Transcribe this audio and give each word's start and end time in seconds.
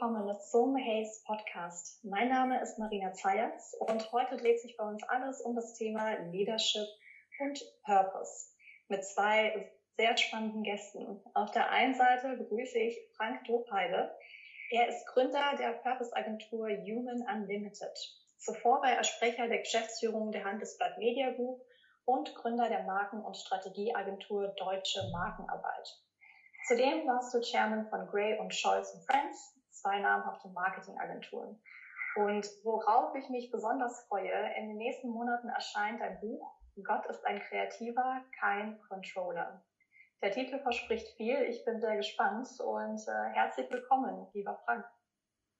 willkommen 0.00 0.32
zum 0.52 0.76
Haze 0.76 1.24
Podcast. 1.26 2.04
Mein 2.04 2.28
Name 2.28 2.62
ist 2.62 2.78
Marina 2.78 3.12
Zayatz 3.14 3.74
und 3.80 4.12
heute 4.12 4.36
dreht 4.36 4.60
sich 4.60 4.76
bei 4.76 4.84
uns 4.84 5.02
alles 5.08 5.40
um 5.40 5.56
das 5.56 5.74
Thema 5.74 6.12
Leadership 6.30 6.86
und 7.40 7.60
Purpose 7.82 8.54
mit 8.86 9.04
zwei 9.04 9.72
sehr 9.96 10.16
spannenden 10.16 10.62
Gästen. 10.62 11.20
Auf 11.34 11.50
der 11.50 11.70
einen 11.70 11.96
Seite 11.96 12.36
begrüße 12.36 12.78
ich 12.78 12.96
Frank 13.16 13.42
Dopeide. 13.48 14.16
Er 14.70 14.86
ist 14.86 15.04
Gründer 15.06 15.56
der 15.58 15.72
Purpose-Agentur 15.72 16.68
Human 16.68 17.24
Unlimited. 17.34 17.98
Zuvor 18.36 18.80
war 18.80 18.92
er 18.92 19.02
Sprecher 19.02 19.48
der 19.48 19.58
Geschäftsführung 19.58 20.30
der 20.30 20.44
Handelsblatt 20.44 20.96
Media 20.98 21.32
Group 21.32 21.60
und 22.04 22.32
Gründer 22.36 22.68
der 22.68 22.84
Marken- 22.84 23.24
und 23.24 23.36
Strategieagentur 23.36 24.54
Deutsche 24.58 25.00
Markenarbeit. 25.10 25.88
Zudem 26.68 27.04
warst 27.08 27.34
du 27.34 27.40
Chairman 27.40 27.88
von 27.88 28.06
Gray 28.06 28.38
und 28.38 28.54
Scholz 28.54 28.92
Friends, 29.04 29.57
zwei 29.80 30.00
namhafte 30.00 30.48
Marketingagenturen. 30.48 31.60
Und 32.16 32.48
worauf 32.64 33.14
ich 33.14 33.28
mich 33.28 33.50
besonders 33.50 34.06
freue, 34.08 34.54
in 34.56 34.68
den 34.68 34.76
nächsten 34.76 35.08
Monaten 35.08 35.48
erscheint 35.48 36.00
ein 36.00 36.18
Buch 36.20 36.58
Gott 36.84 37.06
ist 37.06 37.24
ein 37.24 37.40
Kreativer, 37.40 38.24
kein 38.38 38.78
Controller. 38.88 39.64
Der 40.22 40.30
Titel 40.30 40.58
verspricht 40.58 41.08
viel. 41.16 41.36
Ich 41.48 41.64
bin 41.64 41.80
sehr 41.80 41.96
gespannt 41.96 42.48
und 42.60 43.00
äh, 43.06 43.34
herzlich 43.34 43.70
willkommen, 43.70 44.26
lieber 44.34 44.58
Frank. 44.64 44.84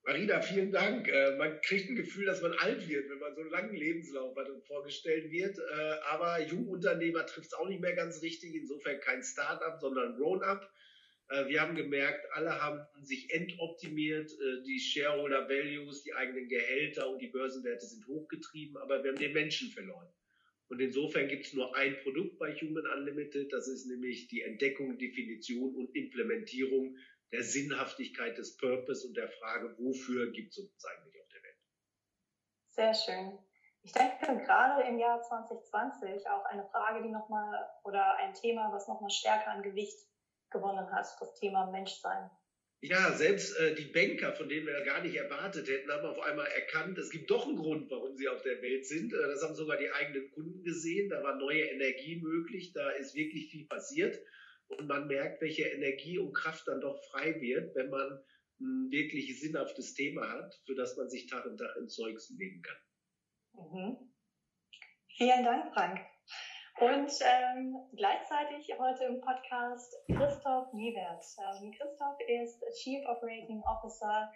Marina, 0.05 0.41
vielen 0.41 0.73
Dank. 0.73 1.09
Äh, 1.09 1.37
man 1.37 1.61
kriegt 1.61 1.91
ein 1.91 1.97
Gefühl, 1.97 2.27
dass 2.27 2.41
man 2.41 2.53
alt 2.55 2.89
wird, 2.89 3.11
wenn 3.11 3.19
man 3.19 3.35
so 3.35 3.41
einen 3.41 3.51
langen 3.51 3.75
Lebenslauf 3.75 4.37
hat 4.37 4.49
und 4.49 4.65
vorgestellt 4.66 5.30
wird. 5.30 5.59
Äh, 5.59 5.95
aber 6.11 6.41
Jungunternehmer 6.41 7.27
trifft 7.27 7.49
es 7.49 7.55
auch 7.55 7.69
nicht 7.69 7.80
mehr 7.80 7.95
ganz 7.95 8.23
richtig. 8.23 8.55
Insofern 8.55 9.01
kein 9.01 9.23
Start-up, 9.23 9.80
sondern 9.80 10.16
Grown-up. 10.16 10.69
Äh, 11.29 11.46
wir 11.48 11.60
haben 11.60 11.74
gemerkt, 11.74 12.26
alle 12.32 12.60
haben 12.60 12.80
sich 13.02 13.32
entoptimiert, 13.32 14.30
äh, 14.32 14.62
die 14.65 14.80
Shareholder 14.80 15.48
Values, 15.48 16.02
die 16.02 16.15
eigenen 16.15 16.48
Gehälter 16.48 17.09
und 17.09 17.20
die 17.20 17.29
Börsenwerte 17.29 17.87
sind 17.87 18.07
hochgetrieben, 18.07 18.76
aber 18.79 19.02
wir 19.02 19.10
haben 19.10 19.18
den 19.18 19.32
Menschen 19.32 19.70
verloren. 19.70 20.09
Und 20.68 20.80
insofern 20.80 21.29
gibt 21.29 21.46
es 21.46 21.54
nur 21.54 21.74
ein 21.76 21.96
Produkt 22.02 22.38
bei 22.38 22.52
Human 22.54 22.87
Unlimited, 22.87 23.52
das 23.52 23.68
ist 23.68 23.87
nämlich 23.87 24.29
die 24.29 24.43
Entdeckung, 24.43 24.98
Definition 24.98 25.74
und 25.74 25.95
Implementierung 25.95 26.96
der 27.32 27.42
Sinnhaftigkeit 27.42 28.37
des 28.38 28.57
Purpose 28.57 29.07
und 29.07 29.16
der 29.16 29.29
Frage, 29.29 29.74
wofür 29.79 30.30
gibt 30.32 30.52
es 30.52 30.59
uns 30.59 30.85
eigentlich 30.85 31.20
auf 31.20 31.29
der 31.29 31.42
Welt. 31.42 31.57
Sehr 32.68 32.95
schön. 32.95 33.38
Ich 33.82 33.92
denke 33.92 34.45
gerade 34.45 34.82
im 34.88 34.98
Jahr 34.98 35.23
2020 35.23 36.29
auch 36.29 36.45
eine 36.46 36.66
Frage, 36.68 37.02
die 37.02 37.10
nochmal 37.10 37.66
oder 37.85 38.16
ein 38.16 38.35
Thema, 38.35 38.70
was 38.73 38.88
nochmal 38.88 39.10
stärker 39.10 39.52
an 39.52 39.63
Gewicht 39.63 40.07
gewonnen 40.51 40.91
hat, 40.91 41.07
das 41.21 41.35
Thema 41.35 41.71
Menschsein. 41.71 42.30
Ja, 42.80 43.13
selbst 43.13 43.59
äh, 43.59 43.74
die 43.74 43.87
Banker, 43.87 44.32
von 44.35 44.49
denen 44.49 44.66
wir 44.66 44.85
gar 44.85 45.02
nicht 45.02 45.16
erwartet 45.16 45.68
hätten, 45.68 45.91
haben 45.91 46.07
auf 46.07 46.21
einmal 46.21 46.46
erkannt, 46.46 46.96
es 46.96 47.10
gibt 47.10 47.29
doch 47.29 47.45
einen 47.45 47.57
Grund, 47.57 47.91
warum 47.91 48.16
sie 48.16 48.29
auf 48.29 48.43
der 48.43 48.63
Welt 48.63 48.87
sind. 48.87 49.13
Äh, 49.13 49.26
das 49.26 49.43
haben 49.43 49.57
sogar 49.57 49.79
die 49.79 49.91
eigenen 49.91 50.30
Kunden 50.30 50.63
gesehen. 50.63 51.10
Da 51.10 51.23
war 51.24 51.35
neue 51.37 51.63
Energie 51.63 52.21
möglich, 52.23 52.73
da 52.73 52.91
ist 52.91 53.16
wirklich 53.16 53.51
viel 53.51 53.66
passiert. 53.66 54.16
Und 54.69 54.87
man 54.87 55.09
merkt, 55.09 55.41
welche 55.43 55.65
Energie 55.65 56.19
und 56.19 56.32
Kraft 56.35 56.69
dann 56.69 56.80
doch 56.80 57.02
frei 57.10 57.41
wird, 57.41 57.74
wenn 57.74 57.91
man 57.91 58.23
ein 58.60 58.91
wirklich 58.91 59.41
sinnhaftes 59.41 59.95
Thema 59.95 60.30
hat, 60.30 60.54
für 60.66 60.74
das 60.74 60.96
man 60.96 61.09
sich 61.09 61.26
Tag 61.26 61.46
und 61.46 61.57
Tag 61.57 61.74
ins 61.76 61.95
Zeugsten 61.95 62.38
legen 62.38 62.63
kann. 62.63 62.76
Mhm. 63.54 64.12
Vielen 65.16 65.44
Dank, 65.44 65.72
Frank. 65.75 65.99
Und 66.81 67.10
ähm, 67.22 67.76
gleichzeitig 67.97 68.72
heute 68.78 69.04
im 69.06 69.21
Podcast 69.21 69.97
Christoph 70.06 70.72
Niewert. 70.72 71.25
Ähm, 71.37 71.72
Christoph 71.72 72.20
ist 72.28 72.62
Chief 72.80 73.04
Operating 73.04 73.60
Officer 73.64 74.30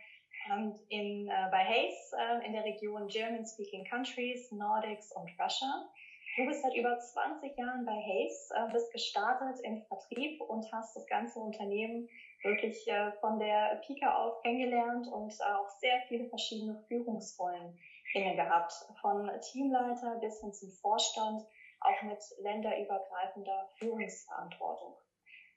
ähm, 0.50 0.74
in, 0.88 1.28
äh, 1.28 1.48
bei 1.52 1.64
Hayes 1.64 2.10
äh, 2.18 2.44
in 2.44 2.52
der 2.52 2.64
Region 2.64 3.06
German 3.06 3.46
Speaking 3.46 3.84
Countries, 3.88 4.50
Nordics 4.50 5.12
und 5.12 5.30
Russia. 5.40 5.88
Du 6.36 6.46
bist 6.46 6.62
seit 6.62 6.74
über 6.74 6.98
20 6.98 7.56
Jahren 7.56 7.86
bei 7.86 7.94
Hayes, 7.94 8.50
äh, 8.56 8.72
bist 8.72 8.92
gestartet 8.92 9.60
im 9.62 9.80
Vertrieb 9.82 10.40
und 10.40 10.66
hast 10.72 10.96
das 10.96 11.06
ganze 11.06 11.38
Unternehmen 11.38 12.08
wirklich 12.42 12.88
äh, 12.88 13.12
von 13.20 13.38
der 13.38 13.80
Pika 13.86 14.16
auf 14.16 14.42
kennengelernt 14.42 15.06
und 15.06 15.32
auch 15.44 15.68
sehr 15.78 16.00
viele 16.08 16.28
verschiedene 16.28 16.82
Führungsrollen 16.88 17.78
inne 18.14 18.34
gehabt. 18.34 18.72
Von 19.00 19.30
Teamleiter 19.52 20.18
bis 20.20 20.40
hin 20.40 20.52
zum 20.52 20.72
Vorstand 20.80 21.44
auch 21.84 22.02
mit 22.02 22.18
länderübergreifender 22.38 23.68
Führungsverantwortung. 23.78 24.98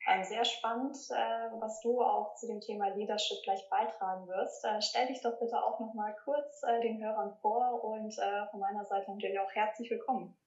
Ähm, 0.07 0.23
sehr 0.23 0.45
spannend, 0.45 0.95
äh, 1.09 1.49
was 1.59 1.81
du 1.81 2.01
auch 2.01 2.35
zu 2.35 2.45
dem 2.47 2.61
Thema 2.61 2.89
Leadership 2.89 3.41
gleich 3.43 3.67
beitragen 3.69 4.27
wirst. 4.27 4.63
Äh, 4.63 4.79
stell 4.81 5.07
dich 5.07 5.21
doch 5.21 5.39
bitte 5.39 5.57
auch 5.57 5.79
noch 5.79 5.93
mal 5.95 6.15
kurz 6.23 6.61
äh, 6.63 6.79
den 6.81 7.03
Hörern 7.03 7.35
vor 7.41 7.83
und 7.83 8.13
von 8.51 8.59
meiner 8.59 8.85
Seite 8.85 9.11
natürlich 9.11 9.39
auch 9.39 9.51
herzlich 9.51 9.89
willkommen. 9.89 10.37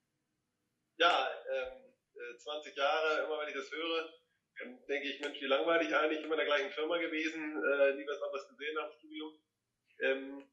Ja, 0.97 1.27
ähm, 1.49 1.89
20 2.37 2.73
äh, 2.75 2.79
Jahre, 2.79 3.23
immer 3.23 3.39
wenn 3.39 3.47
ich 3.47 3.55
das 3.55 3.71
höre, 3.71 4.09
dann 4.59 4.85
denke 4.87 5.07
ich, 5.07 5.21
Mensch, 5.21 5.39
wie 5.39 5.45
langweilig 5.45 5.95
eigentlich, 5.95 6.23
immer 6.23 6.33
in 6.33 6.39
der 6.39 6.45
gleichen 6.45 6.71
Firma 6.71 6.97
gewesen, 6.97 7.63
äh, 7.63 7.93
nie 7.95 8.05
was 8.07 8.21
anderes 8.21 8.47
gesehen 8.49 8.77
am 8.77 8.91
Studium. 8.91 9.39
Ähm, 10.01 10.49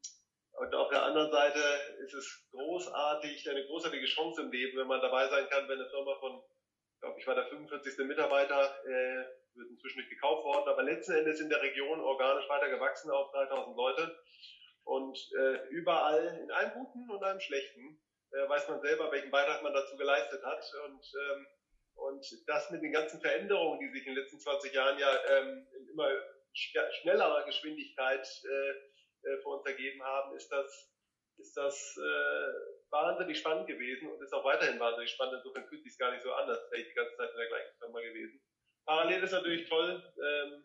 und 0.67 0.75
auf 0.75 0.89
der 0.89 1.01
anderen 1.03 1.31
Seite 1.31 1.59
ist 2.03 2.13
es 2.13 2.45
großartig, 2.51 3.49
eine 3.49 3.65
großartige 3.67 4.05
Chance 4.05 4.41
im 4.41 4.51
Leben, 4.51 4.77
wenn 4.77 4.87
man 4.87 4.99
dabei 4.99 5.29
sein 5.29 5.47
kann, 5.49 5.67
wenn 5.69 5.79
eine 5.79 5.89
Firma 5.89 6.13
von, 6.19 6.43
ich 6.93 6.99
glaube, 6.99 7.19
ich 7.19 7.25
war 7.27 7.35
der 7.35 7.47
45. 7.47 8.05
Mitarbeiter, 8.05 8.75
äh, 8.85 9.23
wird 9.55 9.69
inzwischen 9.69 9.99
nicht 9.99 10.09
gekauft 10.09 10.43
worden, 10.43 10.67
aber 10.67 10.83
letzten 10.83 11.13
Endes 11.13 11.39
in 11.39 11.49
der 11.49 11.61
Region 11.61 12.01
organisch 12.01 12.49
weiter 12.49 12.69
gewachsen 12.69 13.09
auf 13.11 13.31
3000 13.31 13.77
Leute. 13.77 14.19
Und 14.83 15.17
äh, 15.39 15.67
überall, 15.69 16.37
in 16.43 16.51
einem 16.51 16.73
guten 16.73 17.09
und 17.09 17.23
einem 17.23 17.39
schlechten, 17.39 18.01
äh, 18.31 18.49
weiß 18.49 18.67
man 18.67 18.81
selber, 18.81 19.09
welchen 19.09 19.31
Beitrag 19.31 19.63
man 19.63 19.73
dazu 19.73 19.95
geleistet 19.95 20.43
hat. 20.43 20.65
Und, 20.85 21.13
ähm, 21.31 21.47
und 21.95 22.25
das 22.45 22.71
mit 22.71 22.83
den 22.83 22.91
ganzen 22.91 23.21
Veränderungen, 23.21 23.79
die 23.79 23.89
sich 23.89 24.05
in 24.05 24.15
den 24.15 24.21
letzten 24.21 24.39
20 24.41 24.73
Jahren 24.73 24.99
ja 24.99 25.17
ähm, 25.29 25.65
in 25.77 25.87
immer 25.87 26.09
schnellerer 26.53 27.45
Geschwindigkeit 27.45 28.27
äh, 28.43 28.73
äh, 29.27 29.41
für 29.41 29.49
uns 29.49 29.65
ergeben 29.65 30.01
haben, 30.03 30.35
ist 30.35 30.49
das, 30.49 30.91
ist 31.37 31.55
das 31.55 31.97
äh, 31.97 32.91
wahnsinnig 32.91 33.39
spannend 33.39 33.67
gewesen 33.67 34.09
und 34.09 34.21
ist 34.21 34.33
auch 34.33 34.45
weiterhin 34.45 34.79
wahnsinnig 34.79 35.11
spannend. 35.11 35.41
Insofern 35.43 35.67
fühlt 35.67 35.83
sich 35.83 35.97
gar 35.97 36.11
nicht 36.11 36.23
so 36.23 36.31
an, 36.33 36.49
als 36.49 36.71
wäre 36.71 36.81
ich 36.81 36.87
die 36.87 36.95
ganze 36.95 37.15
Zeit 37.15 37.31
in 37.31 37.37
der 37.37 37.47
gleichen 37.47 37.77
Firma 37.79 38.01
gewesen. 38.01 38.41
Parallel 38.85 39.23
ist 39.23 39.31
natürlich 39.31 39.67
toll, 39.67 40.01
ähm, 40.23 40.63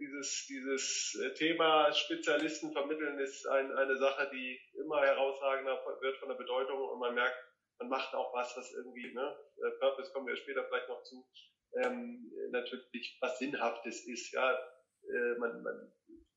dieses, 0.00 0.46
dieses 0.46 1.18
äh, 1.20 1.34
Thema 1.34 1.92
Spezialisten 1.92 2.72
vermitteln 2.72 3.18
ist 3.18 3.46
ein, 3.46 3.72
eine 3.72 3.96
Sache, 3.96 4.30
die 4.32 4.60
immer 4.74 5.00
herausragender 5.00 5.82
wird 6.00 6.18
von 6.18 6.28
der 6.28 6.36
Bedeutung 6.36 6.80
und 6.80 7.00
man 7.00 7.14
merkt, 7.14 7.36
man 7.80 7.88
macht 7.88 8.14
auch 8.14 8.32
was, 8.32 8.56
was 8.56 8.72
irgendwie, 8.74 9.12
ne, 9.12 9.36
äh, 9.56 9.70
Purpose 9.80 10.12
kommen 10.12 10.28
wir 10.28 10.36
später 10.36 10.64
vielleicht 10.66 10.88
noch 10.88 11.02
zu, 11.02 11.26
ähm, 11.82 12.30
natürlich 12.50 13.18
was 13.20 13.38
Sinnhaftes 13.38 14.06
ist, 14.06 14.32
ja, 14.32 14.52
äh, 14.52 15.38
man, 15.38 15.62
man 15.62 15.92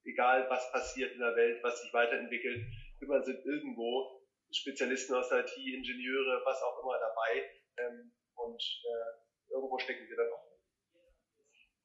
egal 0.06 0.50
was 0.50 0.72
passiert 0.72 1.14
in 1.14 1.20
der 1.20 1.36
Welt, 1.36 1.64
was 1.64 1.82
sich 1.82 1.94
weiterentwickelt, 1.94 2.66
immer 3.02 3.22
sind 3.24 3.46
irgendwo 3.46 4.22
Spezialisten 4.52 5.16
aus 5.16 5.30
der 5.30 5.40
IT, 5.40 5.58
Ingenieure, 5.58 6.42
was 6.46 6.62
auch 6.62 6.82
immer 6.84 6.98
dabei 7.00 7.44
ähm, 7.78 8.12
und 8.36 8.62
äh, 8.62 9.54
irgendwo 9.54 9.78
stecken 9.80 10.08
wir 10.08 10.16
dann 10.16 10.32
auch. 10.32 10.46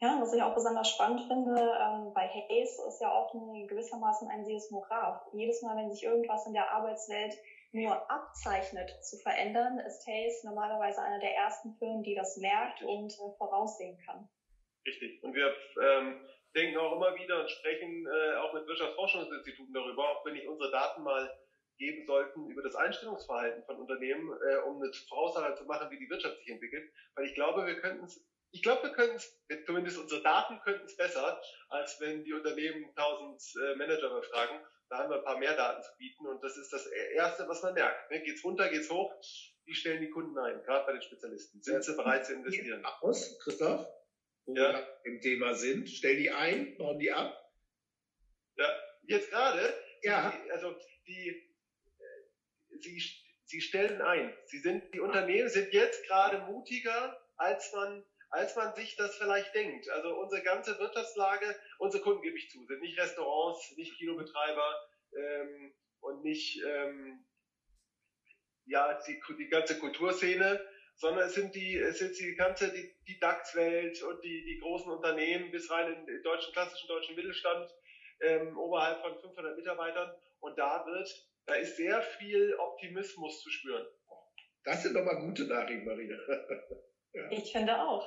Ja, 0.02 0.18
was 0.18 0.32
ich 0.32 0.42
auch 0.42 0.54
besonders 0.54 0.88
spannend 0.88 1.20
finde, 1.28 1.60
ähm, 1.60 2.14
bei 2.14 2.26
Hayes 2.26 2.78
ist 2.88 3.00
ja 3.02 3.12
auch 3.12 3.34
ein, 3.34 3.66
gewissermaßen 3.66 4.28
ein 4.28 4.46
Seismograph. 4.46 5.20
Jedes 5.34 5.60
Mal, 5.60 5.76
wenn 5.76 5.92
sich 5.92 6.04
irgendwas 6.04 6.46
in 6.46 6.54
der 6.54 6.70
Arbeitswelt 6.72 7.34
nur 7.72 8.10
abzeichnet 8.10 8.90
zu 9.04 9.18
verändern, 9.18 9.78
ist 9.80 10.06
Hayes 10.06 10.42
normalerweise 10.42 11.02
einer 11.02 11.20
der 11.20 11.34
ersten 11.34 11.74
Firmen, 11.74 12.02
die 12.02 12.14
das 12.14 12.38
merkt 12.38 12.82
und 12.82 13.12
äh, 13.12 13.36
voraussehen 13.36 13.98
kann. 14.06 14.26
Richtig. 14.86 15.22
Und 15.22 15.34
wir 15.34 15.54
ähm, 15.82 16.26
denken 16.54 16.78
auch 16.78 16.96
immer 16.96 17.14
wieder 17.14 17.40
und 17.40 17.50
sprechen 17.50 18.06
äh, 18.06 18.36
auch 18.36 18.52
mit 18.52 18.66
Wirtschaftsforschungsinstituten 18.66 19.72
darüber, 19.72 20.08
auch 20.08 20.26
wenn 20.26 20.36
ich 20.36 20.48
unsere 20.48 20.70
Daten 20.70 21.02
mal 21.02 21.30
geben 21.78 22.06
sollten 22.06 22.48
über 22.48 22.62
das 22.62 22.76
Einstellungsverhalten 22.76 23.64
von 23.64 23.76
Unternehmen, 23.76 24.30
äh, 24.48 24.56
um 24.58 24.80
eine 24.80 24.92
Voraussage 25.08 25.56
zu 25.56 25.64
machen, 25.64 25.90
wie 25.90 25.98
die 25.98 26.10
Wirtschaft 26.10 26.38
sich 26.38 26.48
entwickelt. 26.48 26.92
Weil 27.14 27.26
ich 27.26 27.34
glaube, 27.34 27.66
wir 27.66 27.80
könnten 27.80 28.04
es, 28.04 28.22
ich 28.52 28.62
glaube, 28.62 28.84
wir 28.84 28.92
könnten 28.92 29.16
es, 29.16 29.40
zumindest 29.64 29.98
unsere 29.98 30.22
Daten 30.22 30.60
könnten 30.60 30.84
es 30.84 30.96
besser, 30.96 31.40
als 31.68 32.00
wenn 32.00 32.24
die 32.24 32.34
Unternehmen 32.34 32.90
1000 32.94 33.42
äh, 33.62 33.74
Manager 33.76 34.10
befragen. 34.10 34.60
Da 34.90 34.98
haben 34.98 35.10
wir 35.10 35.18
ein 35.18 35.24
paar 35.24 35.38
mehr 35.38 35.56
Daten 35.56 35.82
zu 35.82 35.90
bieten 35.98 36.26
und 36.26 36.42
das 36.42 36.56
ist 36.56 36.72
das 36.72 36.84
Erste, 36.86 37.48
was 37.48 37.62
man 37.62 37.74
merkt. 37.74 38.10
Ne? 38.10 38.20
Geht's 38.22 38.44
runter, 38.44 38.68
geht's 38.68 38.90
hoch? 38.90 39.14
Wie 39.64 39.74
stellen 39.74 40.00
die 40.00 40.10
Kunden 40.10 40.36
ein, 40.36 40.62
gerade 40.64 40.84
bei 40.84 40.92
den 40.92 41.02
Spezialisten? 41.02 41.62
Sind 41.62 41.84
sie 41.84 41.94
bereit 41.94 42.26
zu 42.26 42.34
investieren? 42.34 42.84
Aus, 43.00 43.38
Christoph? 43.38 43.86
Wo 44.46 44.54
ja. 44.54 44.72
wir 44.72 45.00
im 45.04 45.20
Thema 45.20 45.54
sind. 45.54 45.88
Stell 45.88 46.16
die 46.16 46.30
ein, 46.30 46.76
bauen 46.76 46.98
die 46.98 47.12
ab. 47.12 47.36
Ja, 48.56 48.68
jetzt 49.02 49.30
gerade, 49.30 49.74
ja. 50.02 50.30
Die, 50.30 50.50
also 50.50 50.74
die, 51.06 51.28
äh, 51.98 52.78
sie, 52.78 53.02
sie 53.44 53.60
stellen 53.60 54.00
ein. 54.00 54.34
Sie 54.46 54.58
sind, 54.58 54.94
die 54.94 55.00
Unternehmen 55.00 55.48
sind 55.48 55.72
jetzt 55.72 56.06
gerade 56.06 56.40
mutiger, 56.50 57.20
als 57.36 57.72
man, 57.72 58.04
als 58.30 58.54
man 58.56 58.74
sich 58.74 58.96
das 58.96 59.16
vielleicht 59.16 59.54
denkt. 59.54 59.88
Also 59.90 60.14
unsere 60.16 60.42
ganze 60.42 60.78
Wirtschaftslage, 60.78 61.58
unsere 61.78 62.02
Kunden 62.02 62.22
gebe 62.22 62.36
ich 62.36 62.50
zu, 62.50 62.64
sind 62.66 62.80
nicht 62.80 62.98
Restaurants, 62.98 63.74
nicht 63.76 63.96
Kinobetreiber 63.96 64.88
ähm, 65.16 65.74
und 66.00 66.22
nicht 66.22 66.62
ähm, 66.64 67.24
ja 68.66 69.00
die, 69.06 69.20
die 69.38 69.48
ganze 69.48 69.78
Kulturszene, 69.78 70.64
sondern 71.00 71.24
es 71.24 71.34
sind 71.34 71.54
die, 71.54 71.76
es 71.76 72.00
ist 72.02 72.20
die 72.20 72.34
ganze 72.34 72.70
die, 72.70 72.94
die 73.08 73.18
DAX-Welt 73.18 74.02
und 74.02 74.22
die, 74.22 74.44
die 74.44 74.58
großen 74.60 74.92
Unternehmen 74.92 75.50
bis 75.50 75.70
rein 75.70 75.94
in 75.94 76.06
den 76.06 76.22
deutschen 76.22 76.52
klassischen 76.52 76.88
deutschen 76.88 77.16
Mittelstand 77.16 77.74
ähm, 78.20 78.56
oberhalb 78.58 79.00
von 79.00 79.18
500 79.18 79.56
Mitarbeitern 79.56 80.14
und 80.40 80.58
da 80.58 80.84
wird, 80.84 81.08
da 81.46 81.54
ist 81.54 81.76
sehr 81.76 82.02
viel 82.02 82.54
Optimismus 82.58 83.40
zu 83.40 83.48
spüren. 83.48 83.86
Das 84.64 84.82
sind 84.82 84.94
doch 84.94 85.02
mal 85.02 85.26
gute 85.26 85.46
Nachrichten, 85.46 85.86
Marina. 85.86 86.16
ja. 87.14 87.30
Ich 87.30 87.50
finde 87.50 87.80
auch. 87.82 88.06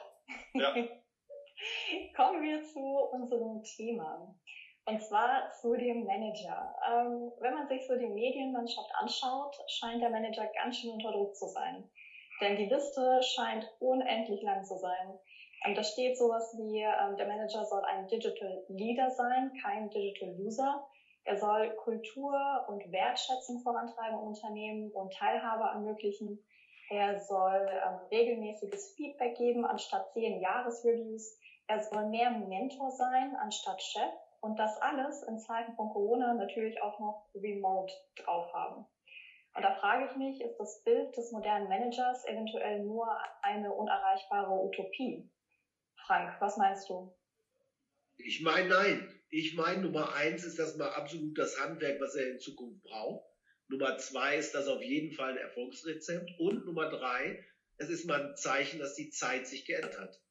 Ja. 0.53 0.75
Kommen 2.15 2.43
wir 2.43 2.61
zu 2.61 2.79
unserem 2.79 3.63
Thema. 3.63 4.37
Und 4.85 5.01
zwar 5.01 5.49
zu 5.61 5.75
dem 5.75 6.03
Manager. 6.03 6.75
Ähm, 6.87 7.31
wenn 7.39 7.53
man 7.55 7.67
sich 7.67 7.87
so 7.87 7.95
die 7.95 8.05
Medienlandschaft 8.05 8.91
anschaut, 8.93 9.55
scheint 9.67 10.03
der 10.03 10.11
Manager 10.11 10.45
ganz 10.53 10.77
schön 10.77 10.91
unter 10.91 11.11
Druck 11.11 11.35
zu 11.35 11.47
sein. 11.47 11.89
Denn 12.41 12.55
die 12.55 12.65
Liste 12.65 13.21
scheint 13.23 13.69
unendlich 13.79 14.41
lang 14.41 14.63
zu 14.63 14.77
sein. 14.77 15.19
Ähm, 15.65 15.75
da 15.75 15.83
steht 15.83 16.17
sowas 16.17 16.53
wie, 16.57 16.81
ähm, 16.81 17.15
der 17.17 17.27
Manager 17.27 17.65
soll 17.65 17.83
ein 17.85 18.07
Digital 18.07 18.63
Leader 18.67 19.09
sein, 19.11 19.51
kein 19.61 19.89
Digital 19.89 20.35
User. 20.39 20.83
Er 21.25 21.37
soll 21.37 21.69
Kultur 21.77 22.65
und 22.67 22.91
Wertschätzung 22.91 23.59
vorantreiben 23.61 24.19
im 24.19 24.27
Unternehmen 24.27 24.91
und 24.91 25.13
Teilhabe 25.13 25.63
ermöglichen. 25.63 26.43
Er 26.89 27.19
soll 27.19 27.69
ähm, 27.71 27.99
regelmäßiges 28.11 28.93
Feedback 28.95 29.37
geben 29.37 29.65
anstatt 29.65 30.11
zehn 30.11 30.41
Jahresreviews. 30.41 31.39
Er 31.67 31.81
soll 31.81 32.09
mehr 32.09 32.29
Mentor 32.31 32.91
sein 32.91 33.35
anstatt 33.37 33.81
Chef. 33.81 34.11
Und 34.41 34.59
das 34.59 34.75
alles 34.81 35.23
in 35.23 35.39
Zeiten 35.39 35.73
von 35.75 35.89
Corona 35.89 36.33
natürlich 36.33 36.81
auch 36.81 36.99
noch 36.99 37.25
remote 37.33 37.93
drauf 38.17 38.51
haben. 38.51 38.85
Und 39.55 39.61
da 39.61 39.75
frage 39.75 40.09
ich 40.09 40.17
mich, 40.17 40.41
ist 40.41 40.57
das 40.57 40.83
Bild 40.83 41.15
des 41.15 41.31
modernen 41.31 41.69
Managers 41.69 42.25
eventuell 42.25 42.83
nur 42.83 43.07
eine 43.43 43.71
unerreichbare 43.71 44.51
Utopie? 44.51 45.29
Frank, 46.07 46.35
was 46.39 46.57
meinst 46.57 46.89
du? 46.89 47.15
Ich 48.17 48.41
meine, 48.41 48.69
nein. 48.69 49.09
Ich 49.29 49.55
meine, 49.55 49.81
Nummer 49.81 50.13
eins 50.13 50.43
ist 50.43 50.59
das 50.59 50.75
mal 50.77 50.89
absolut 50.89 51.37
das 51.37 51.59
Handwerk, 51.59 51.99
was 51.99 52.15
er 52.15 52.31
in 52.31 52.39
Zukunft 52.39 52.83
braucht. 52.83 53.25
Nummer 53.67 53.97
zwei 53.97 54.37
ist 54.37 54.53
das 54.53 54.67
auf 54.67 54.81
jeden 54.81 55.11
Fall 55.13 55.31
ein 55.31 55.37
Erfolgsrezept. 55.37 56.31
Und 56.39 56.65
Nummer 56.65 56.89
drei, 56.89 57.43
es 57.77 57.89
ist 57.89 58.05
mal 58.05 58.29
ein 58.29 58.35
Zeichen, 58.35 58.79
dass 58.79 58.95
die 58.95 59.09
Zeit 59.09 59.47
sich 59.47 59.65
geändert 59.65 59.99
hat. 59.99 60.21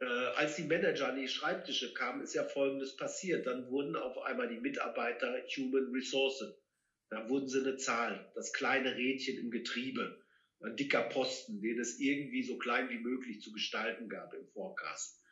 Äh, 0.00 0.04
als 0.36 0.56
die 0.56 0.64
Manager 0.64 1.08
an 1.08 1.16
die 1.16 1.28
Schreibtische 1.28 1.94
kamen, 1.94 2.22
ist 2.22 2.34
ja 2.34 2.44
Folgendes 2.44 2.96
passiert. 2.96 3.46
Dann 3.46 3.70
wurden 3.70 3.96
auf 3.96 4.18
einmal 4.18 4.48
die 4.48 4.60
Mitarbeiter 4.60 5.42
Human 5.56 5.90
Resource. 5.92 6.44
Da 7.08 7.28
wurden 7.28 7.48
sie 7.48 7.60
eine 7.60 7.76
Zahl, 7.76 8.30
das 8.34 8.52
kleine 8.52 8.96
Rädchen 8.96 9.38
im 9.38 9.50
Getriebe, 9.50 10.22
ein 10.60 10.76
dicker 10.76 11.02
Posten, 11.02 11.60
den 11.60 11.78
es 11.78 12.00
irgendwie 12.00 12.42
so 12.42 12.58
klein 12.58 12.88
wie 12.90 12.98
möglich 12.98 13.40
zu 13.40 13.52
gestalten 13.52 14.08
gab 14.08 14.34
im 14.34 14.46
Forecast. 14.48 15.22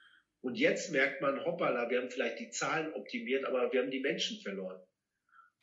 Und 0.40 0.56
jetzt 0.56 0.92
merkt 0.92 1.22
man, 1.22 1.44
hoppala, 1.44 1.88
wir 1.90 2.00
haben 2.00 2.10
vielleicht 2.10 2.38
die 2.38 2.50
Zahlen 2.50 2.92
optimiert, 2.92 3.44
aber 3.46 3.72
wir 3.72 3.80
haben 3.80 3.90
die 3.90 4.00
Menschen 4.00 4.40
verloren. 4.42 4.80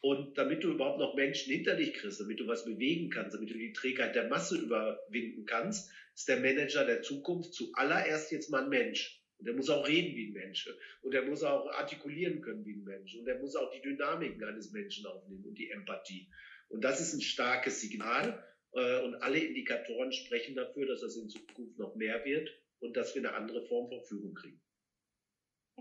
Und 0.02 0.36
damit 0.36 0.64
du 0.64 0.72
überhaupt 0.72 0.98
noch 0.98 1.14
Menschen 1.14 1.54
hinter 1.54 1.76
dich 1.76 1.94
kriegst, 1.94 2.20
damit 2.20 2.40
du 2.40 2.48
was 2.48 2.66
bewegen 2.66 3.12
kannst, 3.12 3.36
damit 3.36 3.52
du 3.52 3.58
die 3.58 3.74
Trägheit 3.74 4.16
der 4.16 4.28
Masse 4.28 4.58
überwinden 4.58 5.46
kannst, 5.46 5.92
ist 6.16 6.28
der 6.28 6.40
Manager 6.40 6.86
der 6.86 7.04
Zukunft 7.04 7.54
zuallererst 7.54 8.32
jetzt 8.32 8.50
mal 8.50 8.64
ein 8.64 8.70
Mensch. 8.70 9.21
Und 9.42 9.48
der 9.48 9.56
muss 9.56 9.72
auch 9.72 9.88
reden 9.88 10.16
wie 10.16 10.28
ein 10.28 10.34
Mensch. 10.34 10.70
Und 11.02 11.16
der 11.16 11.24
muss 11.24 11.42
auch 11.42 11.66
artikulieren 11.72 12.42
können 12.42 12.64
wie 12.64 12.74
ein 12.74 12.84
Mensch. 12.84 13.16
Und 13.16 13.26
der 13.26 13.40
muss 13.40 13.56
auch 13.56 13.72
die 13.72 13.82
Dynamiken 13.82 14.44
eines 14.44 14.72
Menschen 14.72 15.08
aufnehmen 15.08 15.44
und 15.46 15.58
die 15.58 15.72
Empathie. 15.72 16.30
Und 16.70 16.84
das 16.84 17.02
ist 17.02 17.14
ein 17.14 17.22
starkes 17.22 17.82
Signal. 17.82 18.46
Äh, 18.74 19.02
und 19.02 19.16
alle 19.16 19.40
Indikatoren 19.40 20.14
sprechen 20.14 20.56
dafür, 20.56 20.86
dass 20.86 21.02
das 21.02 21.16
in 21.16 21.28
Zukunft 21.28 21.76
noch 21.80 21.96
mehr 21.96 22.24
wird 22.24 22.52
und 22.82 22.96
dass 22.96 23.16
wir 23.16 23.28
eine 23.28 23.34
andere 23.36 23.66
Form 23.66 23.90
von 23.90 24.04
Führung 24.04 24.36
kriegen. 24.36 24.62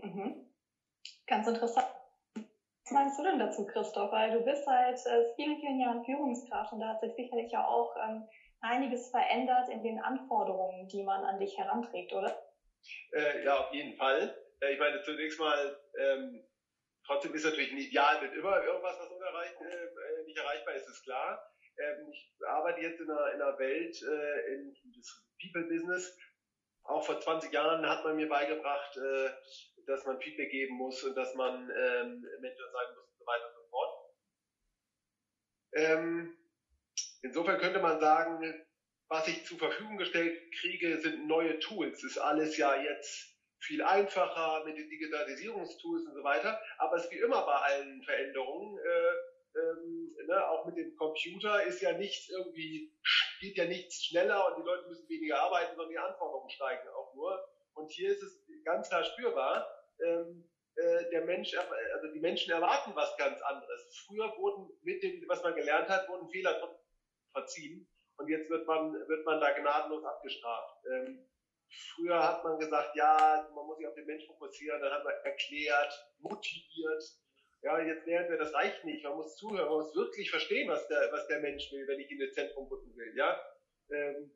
Mhm. 0.01 0.47
Ganz 1.27 1.47
interessant. 1.47 1.85
Was 2.33 2.91
meinst 2.91 3.19
du 3.19 3.23
denn 3.23 3.37
dazu, 3.37 3.67
Christoph? 3.67 4.11
Weil 4.11 4.31
du 4.31 4.43
bist 4.43 4.65
seit 4.65 5.05
äh, 5.05 5.35
vielen, 5.35 5.59
vielen 5.59 5.79
Jahren 5.79 6.03
Führungskraft 6.03 6.73
und 6.73 6.79
da 6.79 6.95
hat 6.95 7.01
sich 7.01 7.13
sicherlich 7.13 7.51
ja 7.51 7.63
auch 7.63 7.95
ähm, 8.09 8.23
einiges 8.61 9.11
verändert 9.11 9.69
in 9.69 9.83
den 9.83 9.99
Anforderungen, 9.99 10.87
die 10.87 11.03
man 11.03 11.23
an 11.23 11.39
dich 11.39 11.55
heranträgt, 11.59 12.11
oder? 12.11 12.35
Äh, 13.11 13.43
ja, 13.43 13.57
auf 13.57 13.73
jeden 13.73 13.97
Fall. 13.97 14.35
Äh, 14.61 14.73
ich 14.73 14.79
meine, 14.79 15.01
zunächst 15.03 15.39
mal, 15.39 15.79
ähm, 15.97 16.43
trotzdem 17.05 17.33
ist 17.33 17.45
natürlich 17.45 17.71
ein 17.71 17.77
Ideal 17.77 18.21
mit 18.21 18.33
immer 18.33 18.63
irgendwas, 18.63 18.99
was 18.99 19.09
unerreich, 19.09 19.51
äh, 19.61 19.85
äh, 19.85 20.23
nicht 20.25 20.37
erreichbar 20.37 20.75
ist, 20.75 20.87
ist 20.87 21.03
klar. 21.03 21.45
Ähm, 21.77 22.09
ich 22.11 22.31
arbeite 22.47 22.81
jetzt 22.81 22.99
in 22.99 23.09
einer, 23.09 23.33
in 23.33 23.41
einer 23.41 23.57
Welt, 23.59 24.01
äh, 24.01 24.53
in 24.53 24.75
das 24.97 25.25
People-Business. 25.41 26.17
Auch 26.83 27.05
vor 27.05 27.19
20 27.19 27.51
Jahren 27.51 27.87
hat 27.87 28.03
man 28.03 28.15
mir 28.15 28.27
beigebracht, 28.27 28.97
äh, 28.97 29.29
dass 29.85 30.05
man 30.05 30.19
Feedback 30.19 30.51
geben 30.51 30.77
muss 30.77 31.03
und 31.03 31.15
dass 31.15 31.33
man 31.35 31.69
ähm, 31.69 32.25
Mentor 32.39 32.71
sein 32.71 32.95
muss 32.95 33.07
und 33.09 33.17
so 33.19 33.25
weiter 33.25 33.47
und 33.47 33.55
so 33.55 33.69
fort. 33.69 34.01
Ähm, 35.73 36.37
insofern 37.21 37.59
könnte 37.59 37.79
man 37.79 37.99
sagen, 37.99 38.65
was 39.11 39.27
ich 39.27 39.45
zur 39.45 39.57
Verfügung 39.57 39.97
gestellt 39.97 40.39
kriege, 40.53 40.97
sind 41.01 41.27
neue 41.27 41.59
Tools. 41.59 42.01
Ist 42.01 42.17
alles 42.17 42.55
ja 42.55 42.81
jetzt 42.81 43.35
viel 43.59 43.83
einfacher 43.83 44.63
mit 44.63 44.77
den 44.77 44.89
Digitalisierungstools 44.89 46.05
und 46.05 46.13
so 46.13 46.23
weiter. 46.23 46.61
Aber 46.77 46.95
es 46.95 47.03
ist 47.03 47.11
wie 47.11 47.19
immer 47.19 47.45
bei 47.45 47.55
allen 47.55 48.01
Veränderungen, 48.03 48.79
äh, 48.79 49.59
ähm, 49.59 50.15
ne, 50.27 50.47
auch 50.47 50.65
mit 50.65 50.77
dem 50.77 50.95
Computer 50.95 51.61
ist 51.63 51.81
ja 51.81 51.91
nichts 51.91 52.29
irgendwie, 52.29 52.95
geht 53.41 53.57
ja 53.57 53.65
nichts 53.65 54.05
schneller 54.05 54.47
und 54.47 54.63
die 54.63 54.65
Leute 54.65 54.87
müssen 54.87 55.09
weniger 55.09 55.41
arbeiten, 55.41 55.75
sondern 55.75 55.91
die 55.91 55.99
Anforderungen 55.99 56.49
steigen 56.49 56.87
auch 56.95 57.13
nur. 57.13 57.37
Und 57.73 57.91
hier 57.91 58.13
ist 58.13 58.23
es 58.23 58.41
ganz 58.63 58.87
klar 58.87 59.03
spürbar, 59.03 59.67
ähm, 60.05 60.49
äh, 60.75 61.09
der 61.09 61.25
Mensch, 61.25 61.53
also 61.53 62.07
die 62.13 62.21
Menschen 62.21 62.53
erwarten 62.53 62.95
was 62.95 63.17
ganz 63.17 63.41
anderes. 63.41 64.05
Früher 64.07 64.33
wurden 64.37 64.71
mit 64.83 65.03
dem, 65.03 65.21
was 65.27 65.43
man 65.43 65.53
gelernt 65.53 65.89
hat, 65.89 66.07
wurden 66.07 66.29
Fehler 66.29 66.79
verziehen 67.33 67.90
und 68.21 68.27
jetzt 68.29 68.49
wird 68.49 68.67
man, 68.67 68.93
wird 68.93 69.25
man 69.25 69.39
da 69.39 69.51
gnadenlos 69.51 70.03
abgestraft. 70.03 70.77
Ähm, 70.91 71.27
früher 71.95 72.21
hat 72.21 72.43
man 72.43 72.59
gesagt, 72.59 72.95
ja, 72.95 73.49
man 73.53 73.65
muss 73.65 73.77
sich 73.77 73.87
auf 73.87 73.95
den 73.95 74.05
Mensch 74.05 74.25
fokussieren, 74.27 74.81
dann 74.81 74.93
hat 74.93 75.03
man 75.03 75.13
erklärt, 75.23 75.93
motiviert. 76.19 77.03
Ja, 77.63 77.79
jetzt 77.79 78.05
lernen 78.05 78.29
wir, 78.29 78.37
das 78.37 78.53
reicht 78.53 78.83
nicht. 78.85 79.03
Man 79.03 79.15
muss 79.15 79.35
zuhören, 79.37 79.67
man 79.67 79.77
muss 79.79 79.95
wirklich 79.95 80.29
verstehen, 80.29 80.69
was 80.69 80.87
der, 80.87 81.11
was 81.11 81.27
der 81.27 81.41
Mensch 81.41 81.71
will, 81.71 81.87
wenn 81.87 81.99
ich 81.99 82.09
ihn 82.09 82.21
ins 82.21 82.33
Zentrum 82.33 82.67
rücken 82.67 82.95
will. 82.95 83.15
Ja, 83.15 83.39
ähm, 83.91 84.31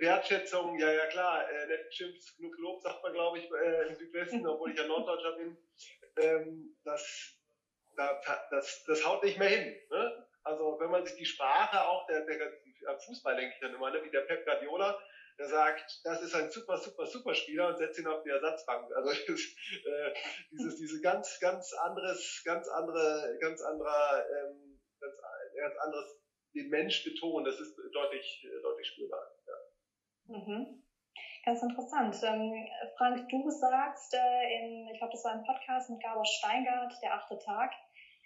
Wertschätzung, 0.00 0.78
ja, 0.78 0.90
ja 0.90 1.06
klar, 1.06 1.48
äh, 1.50 1.66
nicht 1.66 1.90
Chips, 1.90 2.36
genug 2.36 2.58
Lob, 2.58 2.82
sagt 2.82 3.02
man, 3.02 3.12
glaube 3.12 3.38
ich, 3.38 3.50
äh, 3.50 3.88
im 3.88 3.94
Südwesten, 3.94 4.46
obwohl 4.46 4.72
ich 4.72 4.78
ja 4.78 4.86
Norddeutscher 4.86 5.36
bin. 5.36 5.56
Ähm, 6.18 6.76
das, 6.84 7.38
da, 7.96 8.20
das, 8.50 8.84
das 8.84 9.06
haut 9.06 9.22
nicht 9.22 9.38
mehr 9.38 9.48
hin. 9.48 9.76
Ne? 9.90 10.26
Also 10.42 10.78
wenn 10.80 10.90
man 10.90 11.04
sich 11.04 11.16
die 11.16 11.26
Sprache 11.26 11.86
auch 11.86 12.06
der, 12.06 12.22
der 12.22 12.52
Fußball, 13.04 13.36
denke 13.36 13.54
ich 13.54 13.60
dann 13.60 13.74
immer, 13.74 13.90
ne, 13.90 14.02
wie 14.02 14.10
der 14.10 14.22
Pep 14.22 14.44
Guardiola, 14.44 14.98
der 15.38 15.48
sagt, 15.48 16.00
das 16.04 16.22
ist 16.22 16.34
ein 16.34 16.50
super, 16.50 16.78
super, 16.78 17.06
super 17.06 17.34
Spieler 17.34 17.68
und 17.68 17.78
setzt 17.78 17.98
ihn 17.98 18.06
auf 18.06 18.22
die 18.22 18.30
Ersatzbank. 18.30 18.90
Also 18.94 19.10
äh, 19.32 20.14
dieses, 20.50 20.76
diese 20.76 21.00
ganz, 21.00 21.38
ganz 21.40 21.72
anderes, 21.74 22.42
ganz 22.44 22.68
andere, 22.68 23.36
ganz 23.40 23.60
anderer, 23.60 24.24
ähm, 24.30 24.80
ganz, 25.00 25.14
ganz 25.56 25.76
anderes 25.78 26.20
den 26.54 26.70
Mensch 26.70 27.04
betonen, 27.04 27.44
das 27.44 27.60
ist 27.60 27.76
deutlich, 27.92 28.46
deutlich 28.62 28.86
spürbar. 28.88 29.36
Mhm. 30.28 30.82
Ganz 31.44 31.62
interessant. 31.62 32.16
Ähm, 32.24 32.66
Frank, 32.98 33.28
du 33.28 33.48
sagst 33.50 34.14
äh, 34.14 34.58
in, 34.58 34.88
ich 34.88 34.98
glaube, 34.98 35.12
das 35.12 35.22
war 35.24 35.32
ein 35.32 35.44
Podcast 35.44 35.90
mit 35.90 36.02
Gabor 36.02 36.24
Steingart, 36.24 36.92
der 37.02 37.14
achte 37.14 37.38
Tag, 37.38 37.72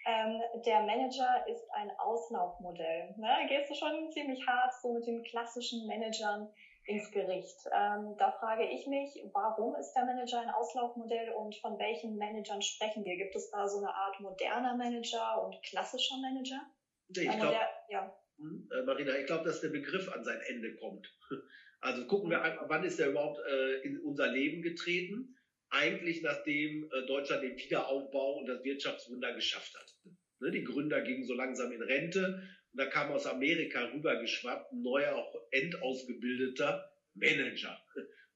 ähm, 0.07 0.41
der 0.65 0.83
Manager 0.83 1.47
ist 1.47 1.69
ein 1.73 1.91
Auslaufmodell. 1.99 3.15
Ne? 3.19 3.47
Gehst 3.49 3.71
du 3.71 3.75
schon 3.75 4.11
ziemlich 4.13 4.47
hart 4.47 4.73
so 4.83 4.93
mit 4.95 5.07
den 5.07 5.23
klassischen 5.25 5.87
Managern 5.87 6.49
ins 6.87 7.11
Gericht. 7.11 7.59
Ähm, 7.73 8.17
da 8.19 8.33
frage 8.33 8.65
ich 8.69 8.87
mich, 8.87 9.23
warum 9.33 9.75
ist 9.77 9.93
der 9.93 10.05
Manager 10.05 10.41
ein 10.41 10.51
Auslaufmodell 10.51 11.31
und 11.33 11.55
von 11.57 11.79
welchen 11.79 12.17
Managern 12.17 12.63
sprechen 12.63 13.05
wir? 13.05 13.17
Gibt 13.17 13.37
es 13.37 13.51
da 13.51 13.69
so 13.69 13.79
eine 13.79 13.95
Art 13.95 14.19
moderner 14.21 14.77
Manager 14.77 15.45
und 15.45 15.63
klassischer 15.63 16.17
Manager? 16.19 16.61
Ich 17.09 17.31
glaube, 17.31 17.57
ja. 17.89 18.15
Hm, 18.39 18.69
äh, 18.73 18.83
Marina, 18.83 19.17
ich 19.17 19.27
glaube, 19.27 19.45
dass 19.45 19.61
der 19.61 19.69
Begriff 19.69 20.11
an 20.13 20.25
sein 20.25 20.41
Ende 20.49 20.75
kommt. 20.77 21.13
Also 21.83 22.07
gucken 22.07 22.29
wir 22.29 22.43
einfach, 22.43 22.69
wann 22.69 22.85
ist 22.85 23.01
er 23.01 23.09
überhaupt 23.09 23.41
äh, 23.49 23.81
in 23.81 23.99
unser 24.01 24.27
Leben 24.27 24.61
getreten? 24.61 25.35
Eigentlich 25.71 26.23
nachdem 26.23 26.91
äh, 26.93 27.07
Deutschland 27.07 27.43
den 27.43 27.57
Wiederaufbau 27.57 28.39
und 28.39 28.47
das 28.47 28.65
Wirtschaftswunder 28.65 29.35
geschafft 29.35 29.75
hat. 29.75 29.95
Ne, 30.41 30.51
die 30.51 30.65
Gründer 30.65 31.01
gingen 31.03 31.25
so 31.25 31.35
langsam 31.35 31.71
in 31.73 31.83
Rente 31.83 32.49
und 32.73 32.79
da 32.81 32.87
kam 32.87 33.13
aus 33.13 33.27
Amerika 33.27 33.85
rübergeschwappt 33.85 34.73
ein 34.73 34.83
neuer, 34.83 35.33
endausgebildeter 35.51 36.91
Manager. 37.15 37.79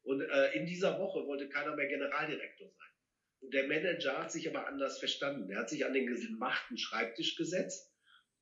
Und 0.03 0.21
äh, 0.21 0.53
in 0.53 0.67
dieser 0.67 0.99
Woche 0.99 1.27
wollte 1.27 1.49
keiner 1.49 1.75
mehr 1.75 1.87
Generaldirektor 1.87 2.69
sein. 2.69 2.89
Und 3.41 3.55
der 3.55 3.67
Manager 3.69 4.19
hat 4.19 4.33
sich 4.33 4.49
aber 4.49 4.67
anders 4.67 4.99
verstanden. 4.99 5.51
Er 5.51 5.61
hat 5.61 5.71
sich 5.71 5.85
an 5.85 5.93
den 5.93 6.07
gemachten 6.07 6.79
Schreibtisch 6.79 7.37
gesetzt 7.37 7.93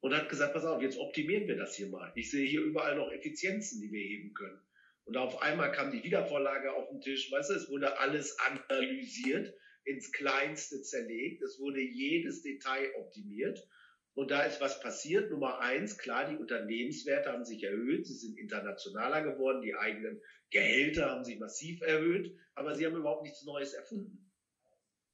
und 0.00 0.14
hat 0.14 0.28
gesagt, 0.28 0.54
pass 0.54 0.64
auf, 0.64 0.82
jetzt 0.82 0.98
optimieren 0.98 1.46
wir 1.46 1.56
das 1.56 1.76
hier 1.76 1.88
mal. 1.88 2.12
Ich 2.16 2.30
sehe 2.30 2.46
hier 2.46 2.62
überall 2.62 2.96
noch 2.96 3.12
Effizienzen, 3.12 3.80
die 3.80 3.92
wir 3.92 4.02
heben 4.02 4.34
können. 4.34 4.60
Und 5.04 5.16
auf 5.16 5.42
einmal 5.42 5.72
kam 5.72 5.90
die 5.90 6.04
Wiedervorlage 6.04 6.72
auf 6.72 6.88
den 6.88 7.00
Tisch. 7.00 7.30
Weißt 7.30 7.50
du, 7.50 7.54
es 7.54 7.68
wurde 7.68 7.98
alles 7.98 8.36
analysiert, 8.38 9.52
ins 9.84 10.12
Kleinste 10.12 10.82
zerlegt. 10.82 11.42
Es 11.42 11.58
wurde 11.58 11.80
jedes 11.80 12.42
Detail 12.42 12.94
optimiert. 12.96 13.66
Und 14.14 14.30
da 14.30 14.42
ist 14.42 14.60
was 14.60 14.80
passiert. 14.80 15.30
Nummer 15.30 15.60
eins, 15.60 15.98
klar, 15.98 16.28
die 16.30 16.36
Unternehmenswerte 16.36 17.32
haben 17.32 17.44
sich 17.44 17.62
erhöht. 17.62 18.06
Sie 18.06 18.14
sind 18.14 18.38
internationaler 18.38 19.22
geworden. 19.22 19.62
Die 19.62 19.74
eigenen 19.74 20.20
Gehälter 20.50 21.10
haben 21.10 21.24
sich 21.24 21.38
massiv 21.38 21.80
erhöht. 21.80 22.36
Aber 22.54 22.74
sie 22.74 22.86
haben 22.86 22.96
überhaupt 22.96 23.22
nichts 23.22 23.44
Neues 23.44 23.72
erfunden. 23.72 24.30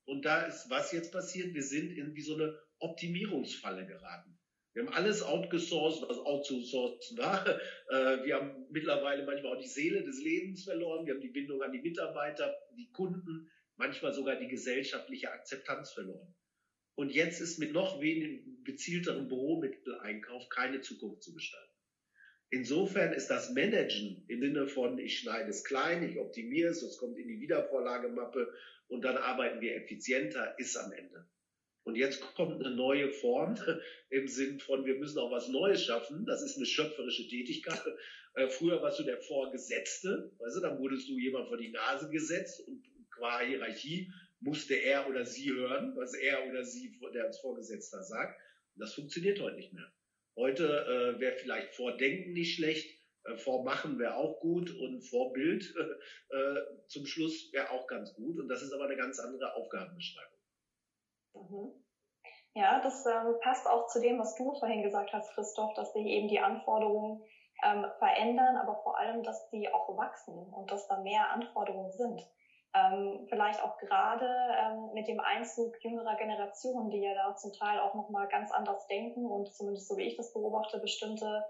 Und 0.04 0.24
da 0.24 0.42
ist 0.42 0.68
was 0.68 0.92
jetzt 0.92 1.12
passiert? 1.12 1.54
Wir 1.54 1.62
sind 1.62 1.92
in 1.92 2.14
wie 2.14 2.22
so 2.22 2.34
eine 2.34 2.58
Optimierungsfalle 2.78 3.86
geraten. 3.86 4.37
Wir 4.78 4.86
haben 4.86 4.94
alles 4.94 5.24
outgesourced, 5.24 6.08
was 6.08 6.18
outzusourcen 6.18 7.18
war. 7.18 7.44
Äh, 7.90 8.22
wir 8.22 8.36
haben 8.36 8.66
mittlerweile 8.70 9.24
manchmal 9.24 9.56
auch 9.56 9.60
die 9.60 9.66
Seele 9.66 10.04
des 10.04 10.22
Lebens 10.22 10.64
verloren. 10.64 11.06
Wir 11.06 11.14
haben 11.14 11.22
die 11.22 11.30
Bindung 11.30 11.62
an 11.62 11.72
die 11.72 11.80
Mitarbeiter, 11.80 12.54
die 12.76 12.92
Kunden, 12.92 13.50
manchmal 13.76 14.12
sogar 14.12 14.36
die 14.36 14.46
gesellschaftliche 14.46 15.32
Akzeptanz 15.32 15.92
verloren. 15.92 16.34
Und 16.96 17.10
jetzt 17.10 17.40
ist 17.40 17.58
mit 17.58 17.72
noch 17.72 18.02
wenig 18.02 18.44
gezielterem 18.64 19.26
Büromitteleinkauf 19.26 20.50
keine 20.50 20.82
Zukunft 20.82 21.22
zu 21.22 21.32
gestalten. 21.32 21.72
Insofern 22.50 23.14
ist 23.14 23.28
das 23.28 23.50
Managen 23.50 24.26
im 24.28 24.40
Sinne 24.42 24.68
von, 24.68 24.98
ich 24.98 25.18
schneide 25.18 25.48
es 25.48 25.64
klein, 25.64 26.08
ich 26.08 26.18
optimiere 26.18 26.68
es, 26.68 26.82
es 26.82 26.98
kommt 26.98 27.18
in 27.18 27.26
die 27.26 27.40
Wiedervorlagemappe 27.40 28.52
und 28.88 29.02
dann 29.02 29.16
arbeiten 29.16 29.62
wir 29.62 29.76
effizienter, 29.76 30.54
ist 30.58 30.76
am 30.76 30.92
Ende. 30.92 31.26
Und 31.88 31.96
jetzt 31.96 32.20
kommt 32.34 32.62
eine 32.62 32.74
neue 32.74 33.10
Form 33.10 33.56
im 34.10 34.28
Sinn 34.28 34.60
von, 34.60 34.84
wir 34.84 34.96
müssen 34.96 35.18
auch 35.18 35.30
was 35.30 35.48
Neues 35.48 35.82
schaffen. 35.82 36.26
Das 36.26 36.42
ist 36.42 36.58
eine 36.58 36.66
schöpferische 36.66 37.26
Tätigkeit. 37.26 37.82
Äh, 38.34 38.48
früher 38.48 38.82
warst 38.82 38.98
du 38.98 39.04
der 39.04 39.18
Vorgesetzte, 39.22 40.30
weißt 40.38 40.56
du, 40.56 40.60
dann 40.60 40.78
wurdest 40.78 41.08
du 41.08 41.18
jemand 41.18 41.48
vor 41.48 41.56
die 41.56 41.70
Nase 41.70 42.10
gesetzt 42.10 42.60
und 42.68 42.84
qua 43.10 43.40
Hierarchie 43.40 44.12
musste 44.40 44.74
er 44.74 45.08
oder 45.08 45.24
sie 45.24 45.50
hören, 45.50 45.94
was 45.96 46.12
er 46.12 46.46
oder 46.46 46.62
sie, 46.62 47.00
der 47.14 47.24
als 47.24 47.40
Vorgesetzter 47.40 48.02
sagt. 48.02 48.38
Und 48.74 48.80
das 48.82 48.94
funktioniert 48.94 49.40
heute 49.40 49.56
nicht 49.56 49.72
mehr. 49.72 49.90
Heute 50.36 50.64
äh, 51.16 51.20
wäre 51.20 51.36
vielleicht 51.36 51.74
Vordenken 51.74 52.34
nicht 52.34 52.56
schlecht, 52.56 53.00
äh, 53.24 53.36
Vormachen 53.38 53.98
wäre 53.98 54.14
auch 54.14 54.40
gut 54.40 54.70
und 54.70 55.00
Vorbild 55.00 55.74
äh, 56.28 56.54
zum 56.86 57.06
Schluss 57.06 57.50
wäre 57.52 57.70
auch 57.70 57.86
ganz 57.86 58.12
gut. 58.12 58.38
Und 58.38 58.48
das 58.48 58.62
ist 58.62 58.72
aber 58.72 58.84
eine 58.84 58.96
ganz 58.96 59.18
andere 59.18 59.54
Aufgabenbeschreibung. 59.54 60.37
Mhm. 61.38 61.72
Ja, 62.54 62.80
das 62.80 63.06
ähm, 63.06 63.36
passt 63.40 63.68
auch 63.68 63.86
zu 63.86 64.00
dem, 64.00 64.18
was 64.18 64.34
du 64.34 64.54
vorhin 64.54 64.82
gesagt 64.82 65.12
hast, 65.12 65.32
Christoph, 65.34 65.74
dass 65.74 65.92
sich 65.92 66.06
eben 66.06 66.28
die 66.28 66.40
Anforderungen 66.40 67.22
ähm, 67.62 67.86
verändern, 67.98 68.56
aber 68.56 68.76
vor 68.82 68.98
allem, 68.98 69.22
dass 69.22 69.48
die 69.50 69.72
auch 69.72 69.96
wachsen 69.96 70.34
und 70.52 70.70
dass 70.70 70.88
da 70.88 70.98
mehr 70.98 71.30
Anforderungen 71.30 71.92
sind. 71.92 72.22
Ähm, 72.74 73.26
vielleicht 73.28 73.62
auch 73.62 73.78
gerade 73.78 74.26
ähm, 74.58 74.90
mit 74.92 75.08
dem 75.08 75.20
Einzug 75.20 75.72
jüngerer 75.82 76.16
Generationen, 76.16 76.90
die 76.90 77.00
ja 77.00 77.14
da 77.14 77.34
zum 77.36 77.52
Teil 77.52 77.78
auch 77.78 77.94
nochmal 77.94 78.28
ganz 78.28 78.50
anders 78.50 78.86
denken 78.88 79.24
und 79.26 79.52
zumindest 79.54 79.88
so 79.88 79.96
wie 79.96 80.06
ich 80.06 80.16
das 80.16 80.32
beobachte, 80.32 80.78
bestimmte 80.78 81.44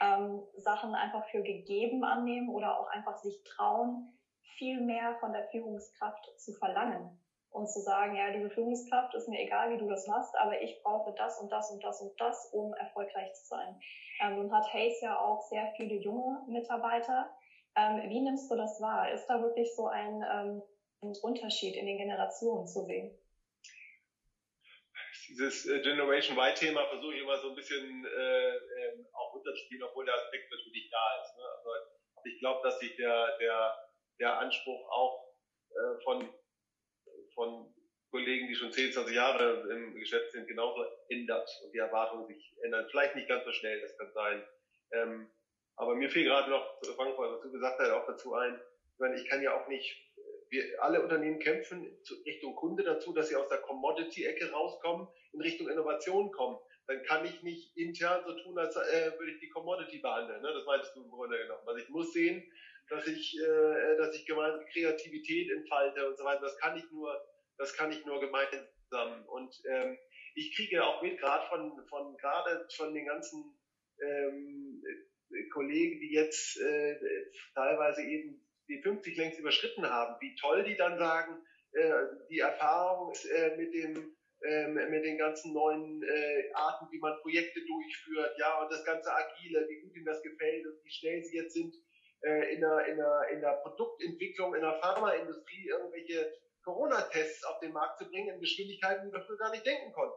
ähm, 0.00 0.42
Sachen 0.56 0.94
einfach 0.94 1.24
für 1.26 1.42
gegeben 1.42 2.04
annehmen 2.04 2.48
oder 2.48 2.78
auch 2.78 2.88
einfach 2.88 3.18
sich 3.18 3.42
trauen, 3.44 4.18
viel 4.56 4.80
mehr 4.80 5.16
von 5.20 5.32
der 5.32 5.46
Führungskraft 5.50 6.40
zu 6.40 6.52
verlangen 6.54 7.23
und 7.54 7.68
zu 7.68 7.80
sagen, 7.80 8.16
ja, 8.16 8.32
diese 8.32 8.50
Führungskraft 8.50 9.14
ist 9.14 9.28
mir 9.28 9.40
egal, 9.40 9.70
wie 9.70 9.78
du 9.78 9.88
das 9.88 10.06
machst, 10.08 10.34
aber 10.36 10.60
ich 10.60 10.82
brauche 10.82 11.14
das 11.14 11.40
und 11.40 11.50
das 11.50 11.70
und 11.70 11.82
das 11.84 12.00
und 12.00 12.20
das, 12.20 12.50
um 12.52 12.74
erfolgreich 12.74 13.32
zu 13.34 13.46
sein. 13.46 13.80
Ähm, 14.20 14.36
nun 14.36 14.52
hat 14.52 14.72
Hayes 14.72 15.00
ja 15.00 15.18
auch 15.18 15.40
sehr 15.48 15.72
viele 15.76 15.94
junge 15.94 16.44
Mitarbeiter, 16.48 17.30
ähm, 17.76 18.08
wie 18.08 18.20
nimmst 18.20 18.50
du 18.50 18.56
das 18.56 18.80
wahr? 18.80 19.10
Ist 19.12 19.26
da 19.26 19.40
wirklich 19.40 19.74
so 19.74 19.86
ein, 19.86 20.22
ähm, 20.22 20.62
ein 21.02 21.12
Unterschied 21.22 21.76
in 21.76 21.86
den 21.86 21.98
Generationen 21.98 22.66
zu 22.66 22.84
sehen? 22.86 23.16
Dieses 25.28 25.66
äh, 25.66 25.80
Generation 25.80 26.36
Y-Thema 26.36 26.86
versuche 26.88 27.14
ich 27.14 27.22
immer 27.22 27.38
so 27.38 27.50
ein 27.50 27.54
bisschen 27.54 28.04
äh, 28.04 28.54
ähm, 28.56 29.06
auch 29.12 29.34
unterzuspielen, 29.34 29.82
obwohl 29.84 30.04
der 30.04 30.14
Aspekt 30.14 30.50
natürlich 30.50 30.90
da 30.90 31.22
ist. 31.22 31.36
Ne? 31.36 31.44
Also 31.56 31.70
ich 32.24 32.38
glaube, 32.38 32.60
dass 32.62 32.78
sich 32.78 32.94
der, 32.96 33.38
der, 33.38 33.76
der 34.20 34.38
Anspruch 34.38 34.88
auch 34.90 35.34
äh, 35.70 36.02
von, 36.04 36.28
von 37.34 37.74
Kollegen, 38.10 38.46
die 38.46 38.54
schon 38.54 38.72
10, 38.72 38.92
20 38.92 39.14
Jahre 39.14 39.68
im 39.70 39.94
Geschäft 39.96 40.30
sind, 40.32 40.46
genauso 40.46 40.84
ändert 41.08 41.50
und 41.64 41.72
die 41.72 41.78
Erwartungen 41.78 42.26
sich 42.26 42.54
ändern. 42.62 42.86
Vielleicht 42.88 43.16
nicht 43.16 43.28
ganz 43.28 43.44
so 43.44 43.52
schnell, 43.52 43.80
das 43.80 43.98
kann 43.98 44.12
sein. 44.14 44.44
Ähm, 44.92 45.30
aber 45.76 45.96
mir 45.96 46.08
fiel 46.08 46.24
gerade 46.24 46.50
noch, 46.50 46.80
Frankfurt, 46.94 47.32
was 47.32 47.42
du 47.42 47.50
gesagt 47.50 47.80
hast, 47.80 47.90
auch 47.90 48.06
dazu 48.06 48.34
ein, 48.34 48.54
ich 48.94 49.00
meine, 49.00 49.16
ich 49.16 49.28
kann 49.28 49.42
ja 49.42 49.60
auch 49.60 49.66
nicht, 49.66 50.00
wir 50.48 50.62
alle 50.80 51.02
Unternehmen 51.02 51.40
kämpfen 51.40 51.84
Richtung 52.24 52.54
Kunde 52.54 52.84
dazu, 52.84 53.12
dass 53.12 53.28
sie 53.28 53.36
aus 53.36 53.48
der 53.48 53.58
Commodity-Ecke 53.58 54.52
rauskommen, 54.52 55.08
in 55.32 55.40
Richtung 55.40 55.68
Innovation 55.68 56.30
kommen. 56.30 56.58
Dann 56.86 57.02
kann 57.02 57.24
ich 57.24 57.42
nicht 57.42 57.76
intern 57.76 58.22
so 58.24 58.34
tun, 58.34 58.56
als 58.58 58.76
äh, 58.76 59.10
würde 59.18 59.32
ich 59.32 59.40
die 59.40 59.48
Commodity 59.48 59.98
behandeln. 59.98 60.42
Ne? 60.42 60.52
Das 60.52 60.66
meintest 60.66 60.94
du 60.94 61.02
im 61.02 61.10
Grunde 61.10 61.36
genommen. 61.38 61.66
Also 61.66 61.80
ich 61.80 61.88
muss 61.88 62.12
sehen, 62.12 62.44
dass 62.94 63.06
ich, 63.06 63.38
äh, 63.38 63.96
dass 63.96 64.14
ich 64.14 64.26
gemeinsam 64.26 64.64
Kreativität 64.72 65.50
entfalte 65.50 66.08
und 66.08 66.16
so 66.16 66.24
weiter. 66.24 66.42
Das 66.42 66.58
kann 66.58 66.76
ich 66.76 66.90
nur, 66.90 67.14
das 67.58 67.74
kann 67.74 67.92
ich 67.92 68.04
nur 68.04 68.20
gemeinsam. 68.20 69.26
Und 69.26 69.60
ähm, 69.68 69.98
ich 70.34 70.54
kriege 70.54 70.84
auch 70.84 71.02
mit, 71.02 71.18
gerade 71.18 71.46
von, 71.48 71.86
von 71.88 72.16
gerade 72.16 72.66
von 72.76 72.94
den 72.94 73.06
ganzen 73.06 73.58
ähm, 74.02 74.82
Kollegen, 75.52 76.00
die 76.00 76.12
jetzt 76.12 76.60
äh, 76.60 76.96
teilweise 77.54 78.02
eben 78.02 78.40
die 78.68 78.80
50 78.82 79.16
längst 79.16 79.38
überschritten 79.38 79.88
haben, 79.88 80.16
wie 80.20 80.34
toll 80.36 80.64
die 80.64 80.76
dann 80.76 80.98
sagen, 80.98 81.44
äh, 81.72 81.92
die 82.30 82.38
Erfahrung 82.38 83.12
äh, 83.34 83.56
mit 83.56 83.74
dem 83.74 84.16
ähm, 84.44 84.74
mit 84.74 85.04
den 85.04 85.16
ganzen 85.16 85.54
neuen 85.54 86.02
äh, 86.02 86.52
Arten, 86.52 86.86
wie 86.90 86.98
man 86.98 87.18
Projekte 87.22 87.64
durchführt, 87.64 88.36
ja, 88.38 88.60
und 88.62 88.70
das 88.70 88.84
ganze 88.84 89.10
Agile, 89.10 89.66
wie 89.70 89.80
gut 89.80 89.96
ihnen 89.96 90.04
das 90.04 90.22
gefällt 90.22 90.66
und 90.66 90.84
wie 90.84 90.90
schnell 90.90 91.24
sie 91.24 91.36
jetzt 91.38 91.54
sind, 91.54 91.74
äh, 92.24 92.54
in, 92.54 92.60
der, 92.60 92.86
in, 92.86 92.96
der, 92.96 93.28
in 93.30 93.40
der 93.40 93.52
Produktentwicklung, 93.62 94.54
in 94.54 94.62
der 94.62 94.80
Pharmaindustrie 94.80 95.68
irgendwelche 95.68 96.32
Corona-Tests 96.64 97.44
auf 97.44 97.60
den 97.60 97.72
Markt 97.72 97.98
zu 97.98 98.08
bringen 98.08 98.34
in 98.34 98.40
Geschwindigkeiten, 98.40 99.06
die 99.06 99.12
wir 99.12 99.22
früher 99.22 99.38
gar 99.38 99.50
nicht 99.50 99.66
denken 99.66 99.92
konnten. 99.92 100.16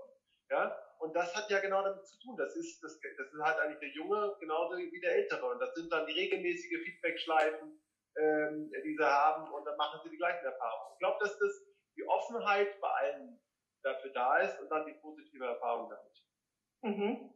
Ja, 0.49 0.73
und 0.99 1.13
das 1.13 1.35
hat 1.35 1.49
ja 1.49 1.59
genau 1.59 1.83
damit 1.83 2.07
zu 2.07 2.17
tun. 2.19 2.37
Das 2.37 2.55
ist, 2.55 2.81
das, 2.81 2.97
das 3.01 3.33
ist 3.33 3.41
halt 3.41 3.59
eigentlich 3.59 3.79
der 3.79 3.89
Junge 3.89 4.35
genauso 4.39 4.77
wie 4.77 5.01
der 5.01 5.15
Ältere. 5.15 5.45
Und 5.45 5.59
das 5.59 5.73
sind 5.75 5.91
dann 5.91 6.07
die 6.07 6.13
regelmäßige 6.13 6.83
Feedback-Schleifen, 6.85 7.81
ähm, 8.17 8.71
die 8.83 8.95
sie 8.95 9.05
haben. 9.05 9.51
Und 9.51 9.65
dann 9.65 9.75
machen 9.75 9.99
sie 10.03 10.09
die 10.09 10.17
gleichen 10.17 10.45
Erfahrungen. 10.45 10.93
Ich 10.93 10.99
glaube, 10.99 11.17
dass 11.19 11.37
das 11.37 11.65
die 11.97 12.07
Offenheit 12.07 12.79
bei 12.79 12.89
allen 12.89 13.41
dafür 13.83 14.11
da 14.11 14.37
ist 14.39 14.59
und 14.61 14.69
dann 14.69 14.85
die 14.85 14.93
positive 14.93 15.45
Erfahrung 15.45 15.89
damit. 15.89 16.97
Mhm. 16.97 17.33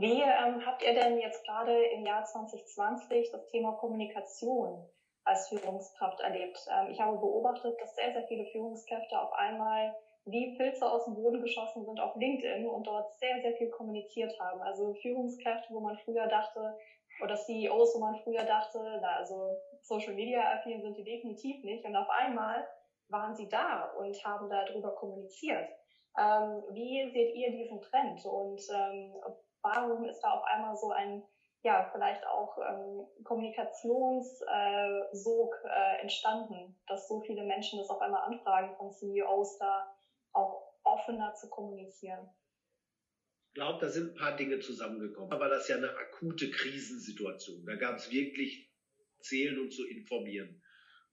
Wie 0.00 0.22
ähm, 0.22 0.64
habt 0.64 0.82
ihr 0.84 0.94
denn 0.94 1.18
jetzt 1.18 1.44
gerade 1.44 1.76
im 1.86 2.06
Jahr 2.06 2.24
2020 2.24 3.32
das 3.32 3.46
Thema 3.48 3.72
Kommunikation 3.72 4.86
als 5.24 5.48
Führungskraft 5.48 6.20
erlebt? 6.20 6.58
Ähm, 6.70 6.90
ich 6.90 7.00
habe 7.00 7.18
beobachtet, 7.18 7.80
dass 7.80 7.96
sehr, 7.96 8.12
sehr 8.12 8.22
viele 8.28 8.46
Führungskräfte 8.46 9.20
auf 9.20 9.32
einmal 9.32 9.92
wie 10.24 10.56
Pilze 10.56 10.88
aus 10.88 11.04
dem 11.06 11.14
Boden 11.14 11.40
geschossen 11.40 11.84
sind 11.84 11.98
auf 11.98 12.14
LinkedIn 12.14 12.68
und 12.68 12.86
dort 12.86 13.12
sehr, 13.18 13.40
sehr 13.40 13.54
viel 13.54 13.70
kommuniziert 13.70 14.38
haben. 14.38 14.60
Also 14.60 14.94
Führungskräfte, 15.02 15.72
wo 15.74 15.80
man 15.80 15.98
früher 16.04 16.28
dachte, 16.28 16.78
oder 17.20 17.34
CEOs, 17.34 17.94
wo 17.96 17.98
man 17.98 18.20
früher 18.22 18.44
dachte, 18.44 18.78
na, 19.02 19.16
also 19.16 19.56
Social 19.82 20.14
Media 20.14 20.52
affin 20.52 20.80
sind 20.80 20.96
die 20.96 21.04
definitiv 21.04 21.64
nicht. 21.64 21.84
Und 21.84 21.96
auf 21.96 22.08
einmal 22.10 22.64
waren 23.08 23.34
sie 23.34 23.48
da 23.48 23.90
und 23.98 24.24
haben 24.24 24.48
darüber 24.48 24.94
kommuniziert. 24.94 25.68
Ähm, 26.16 26.62
wie 26.70 27.10
seht 27.10 27.34
ihr 27.34 27.50
diesen 27.50 27.80
Trend 27.80 28.24
und 28.24 28.60
ähm, 28.70 29.14
warum 29.62 30.04
ist 30.04 30.20
da 30.20 30.32
auf 30.32 30.44
einmal 30.44 30.76
so 30.76 30.90
ein, 30.90 31.22
ja, 31.62 31.88
vielleicht 31.92 32.26
auch 32.26 32.58
ähm, 32.58 33.06
Kommunikationssog 33.24 35.54
äh, 35.64 36.00
entstanden, 36.00 36.78
dass 36.86 37.08
so 37.08 37.20
viele 37.22 37.44
Menschen 37.44 37.78
das 37.78 37.90
auf 37.90 38.00
einmal 38.00 38.22
anfragen 38.24 38.76
von 38.76 38.92
CEOs 38.92 39.58
da 39.58 39.92
auch 40.32 40.74
offener 40.84 41.34
zu 41.34 41.48
kommunizieren. 41.48 42.28
Ich 43.48 43.54
glaube, 43.54 43.80
da 43.80 43.90
sind 43.90 44.12
ein 44.12 44.16
paar 44.16 44.36
Dinge 44.36 44.60
zusammengekommen. 44.60 45.32
Aber 45.32 45.48
das 45.48 45.62
ist 45.62 45.68
ja 45.68 45.76
eine 45.76 45.96
akute 45.96 46.50
Krisensituation. 46.50 47.66
Da 47.66 47.74
gab 47.74 47.96
es 47.96 48.10
wirklich 48.10 48.70
zählen 49.20 49.58
und 49.58 49.72
zu 49.72 49.84
informieren. 49.86 50.62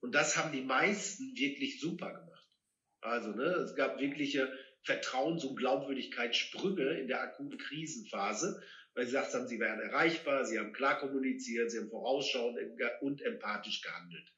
Und 0.02 0.14
das 0.14 0.38
haben 0.38 0.52
die 0.52 0.62
meisten 0.62 1.36
wirklich 1.36 1.80
super 1.80 2.14
gemacht. 2.14 2.48
Also, 3.02 3.30
ne, 3.30 3.44
es 3.44 3.76
gab 3.76 4.00
wirkliche 4.00 4.52
Vertrauens- 4.86 5.44
und 5.44 5.58
Glaubwürdigkeitssprünge 5.58 7.00
in 7.00 7.08
der 7.08 7.22
akuten 7.22 7.58
Krisenphase, 7.58 8.62
weil 8.94 9.06
sie 9.06 9.12
gesagt 9.12 9.34
haben, 9.34 9.48
sie 9.48 9.60
wären 9.60 9.80
erreichbar, 9.80 10.46
sie 10.46 10.60
haben 10.60 10.74
klar 10.74 11.00
kommuniziert, 11.00 11.72
sie 11.72 11.80
haben 11.80 11.90
vorausschauend 11.90 12.58
und 13.02 13.22
empathisch 13.22 13.82
gehandelt. 13.82 14.32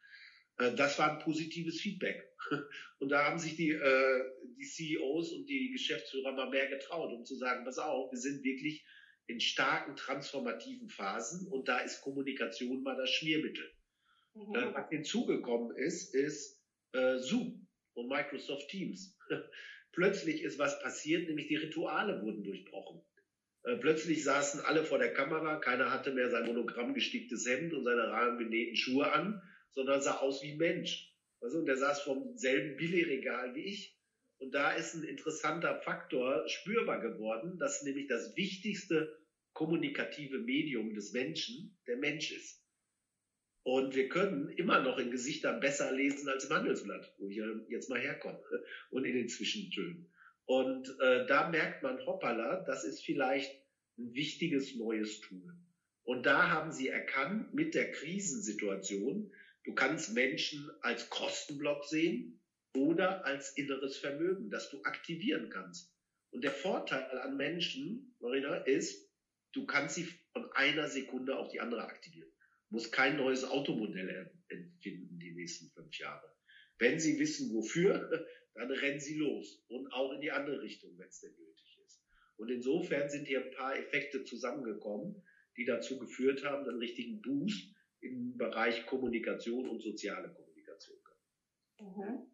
Äh, 0.57 0.73
das 0.75 0.97
war 0.97 1.11
ein 1.11 1.19
positives 1.19 1.81
Feedback. 1.81 2.23
Und 2.99 3.09
da 3.09 3.25
haben 3.25 3.37
sich 3.37 3.55
die, 3.55 3.71
äh, 3.71 4.23
die 4.57 4.65
CEOs 4.65 5.31
und 5.33 5.45
die 5.47 5.71
Geschäftsführer 5.71 6.31
mal 6.31 6.49
mehr 6.49 6.67
getraut, 6.67 7.13
um 7.13 7.25
zu 7.25 7.35
sagen, 7.35 7.63
pass 7.63 7.77
auf, 7.77 8.11
wir 8.11 8.17
sind 8.17 8.43
wirklich 8.43 8.83
in 9.27 9.39
starken 9.39 9.95
transformativen 9.95 10.89
Phasen 10.89 11.47
und 11.51 11.67
da 11.67 11.79
ist 11.79 12.01
Kommunikation 12.01 12.81
mal 12.81 12.95
das 12.95 13.11
Schmiermittel. 13.11 13.71
Mhm. 14.33 14.55
Äh, 14.55 14.73
was 14.73 14.89
hinzugekommen 14.89 15.75
ist, 15.77 16.15
ist 16.15 16.63
äh, 16.93 17.17
Zoom 17.19 17.67
und 17.93 18.07
Microsoft 18.07 18.69
Teams. 18.69 19.15
Plötzlich 19.97 20.43
ist 20.43 20.59
was 20.59 20.79
passiert, 20.79 21.27
nämlich 21.27 21.47
die 21.47 21.55
Rituale 21.55 22.21
wurden 22.21 22.43
durchbrochen. 22.43 23.01
Äh, 23.63 23.77
plötzlich 23.77 24.23
saßen 24.23 24.61
alle 24.61 24.83
vor 24.83 24.99
der 24.99 25.11
Kamera, 25.11 25.55
keiner 25.55 25.91
hatte 25.91 26.13
mehr 26.13 26.29
sein 26.29 26.45
monogramm 26.45 26.93
gesticktes 26.93 27.47
Hemd 27.47 27.73
und 27.73 27.83
seine 27.83 28.07
rahmengenähten 28.11 28.75
Schuhe 28.75 29.11
an, 29.11 29.41
sondern 29.71 29.99
sah 29.99 30.17
aus 30.17 30.43
wie 30.43 30.55
Mensch. 30.55 31.11
Also, 31.41 31.57
und 31.57 31.65
der 31.65 31.77
saß 31.77 32.03
vom 32.03 32.37
selben 32.37 32.77
Billigregal 32.77 33.55
wie 33.55 33.63
ich. 33.63 33.97
Und 34.37 34.53
da 34.53 34.71
ist 34.73 34.93
ein 34.93 35.03
interessanter 35.03 35.81
Faktor 35.81 36.47
spürbar 36.47 37.01
geworden, 37.01 37.57
dass 37.57 37.81
nämlich 37.81 38.05
das 38.05 38.37
wichtigste 38.37 39.17
kommunikative 39.53 40.37
Medium 40.37 40.93
des 40.93 41.11
Menschen 41.11 41.75
der 41.87 41.97
Mensch 41.97 42.31
ist. 42.31 42.63
Und 43.67 43.95
wir 43.95 44.07
können 44.07 44.47
immer 44.51 44.79
noch 44.79 44.97
in 44.97 45.11
Gesichtern 45.11 45.59
besser 45.59 45.91
lesen 45.91 46.29
als 46.29 46.45
im 46.45 46.55
Handelsblatt, 46.55 47.13
wo 47.17 47.27
ich 47.27 47.41
jetzt 47.67 47.89
mal 47.89 47.99
herkomme, 47.99 48.39
und 48.91 49.03
in 49.03 49.13
den 49.13 49.27
Zwischentönen. 49.27 50.09
Und 50.45 50.87
äh, 51.01 51.27
da 51.27 51.49
merkt 51.49 51.83
man, 51.83 51.99
hoppala, 52.05 52.63
das 52.63 52.85
ist 52.85 53.03
vielleicht 53.03 53.51
ein 53.97 54.13
wichtiges 54.13 54.77
neues 54.77 55.19
Tool. 55.19 55.53
Und 56.03 56.25
da 56.25 56.49
haben 56.49 56.71
sie 56.71 56.87
erkannt, 56.87 57.53
mit 57.53 57.75
der 57.75 57.91
Krisensituation, 57.91 59.33
du 59.65 59.75
kannst 59.75 60.13
Menschen 60.13 60.71
als 60.79 61.09
Kostenblock 61.09 61.83
sehen 61.83 62.39
oder 62.73 63.25
als 63.25 63.57
inneres 63.57 63.97
Vermögen, 63.97 64.49
das 64.49 64.69
du 64.69 64.81
aktivieren 64.83 65.49
kannst. 65.49 65.93
Und 66.29 66.45
der 66.45 66.51
Vorteil 66.51 67.19
an 67.19 67.35
Menschen, 67.35 68.15
Marina, 68.21 68.55
ist, 68.59 69.11
du 69.51 69.65
kannst 69.65 69.95
sie 69.95 70.07
von 70.31 70.49
einer 70.53 70.87
Sekunde 70.87 71.37
auf 71.37 71.49
die 71.49 71.59
andere 71.59 71.83
aktivieren. 71.83 72.31
Du 72.69 72.75
musst 72.75 72.91
kein 72.91 73.17
neues 73.17 73.43
Automodell 73.43 74.31
entfinden 74.49 75.19
die 75.19 75.31
nächsten 75.31 75.69
fünf 75.71 75.97
Jahre. 75.97 76.33
Wenn 76.79 76.99
sie 76.99 77.19
wissen, 77.19 77.53
wofür, 77.53 78.09
dann 78.53 78.71
rennen 78.71 78.99
sie 78.99 79.17
los 79.17 79.63
und 79.69 79.91
auch 79.93 80.11
in 80.13 80.21
die 80.21 80.31
andere 80.31 80.61
Richtung, 80.61 80.97
wenn 80.97 81.07
es 81.07 81.19
denn 81.19 81.31
nötig 81.31 81.79
ist. 81.85 82.03
Und 82.37 82.49
insofern 82.49 83.09
sind 83.09 83.27
hier 83.27 83.43
ein 83.43 83.51
paar 83.51 83.77
Effekte 83.77 84.23
zusammengekommen, 84.23 85.23
die 85.55 85.65
dazu 85.65 85.97
geführt 85.97 86.43
haben, 86.45 86.67
einen 86.67 86.79
richtigen 86.79 87.21
Boost 87.21 87.73
im 88.01 88.37
Bereich 88.37 88.85
Kommunikation 88.85 89.67
und 89.67 89.81
soziale 89.81 90.29
Kommunikation. 90.29 90.97
Mhm. 91.79 92.31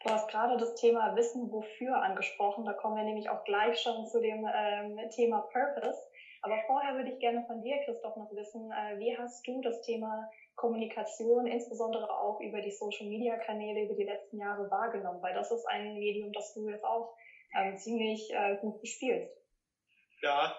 Du 0.00 0.10
hast 0.10 0.28
gerade 0.30 0.56
das 0.56 0.74
Thema 0.76 1.16
Wissen 1.16 1.50
wofür 1.50 2.00
angesprochen. 2.02 2.64
Da 2.64 2.72
kommen 2.72 2.96
wir 2.96 3.04
nämlich 3.04 3.28
auch 3.28 3.44
gleich 3.44 3.78
schon 3.80 4.06
zu 4.06 4.20
dem 4.20 4.46
ähm, 4.54 4.98
Thema 5.10 5.40
Purpose. 5.52 5.98
Aber 6.42 6.58
vorher 6.66 6.94
würde 6.94 7.10
ich 7.10 7.18
gerne 7.18 7.44
von 7.46 7.62
dir, 7.62 7.78
Christoph, 7.84 8.16
noch 8.16 8.30
wissen, 8.32 8.70
äh, 8.70 8.98
wie 8.98 9.16
hast 9.16 9.46
du 9.46 9.60
das 9.60 9.82
Thema 9.82 10.30
Kommunikation, 10.56 11.46
insbesondere 11.46 12.10
auch 12.10 12.40
über 12.40 12.60
die 12.60 12.70
Social-Media-Kanäle 12.70 13.84
über 13.84 13.94
die 13.94 14.04
letzten 14.04 14.38
Jahre 14.38 14.70
wahrgenommen? 14.70 15.22
Weil 15.22 15.34
das 15.34 15.50
ist 15.50 15.66
ein 15.66 15.94
Medium, 15.94 16.32
das 16.32 16.54
du 16.54 16.68
jetzt 16.68 16.84
auch 16.84 17.16
ähm, 17.56 17.76
ziemlich 17.76 18.30
äh, 18.32 18.56
gut 18.60 18.80
bespielst. 18.80 19.34
Ja, 20.22 20.54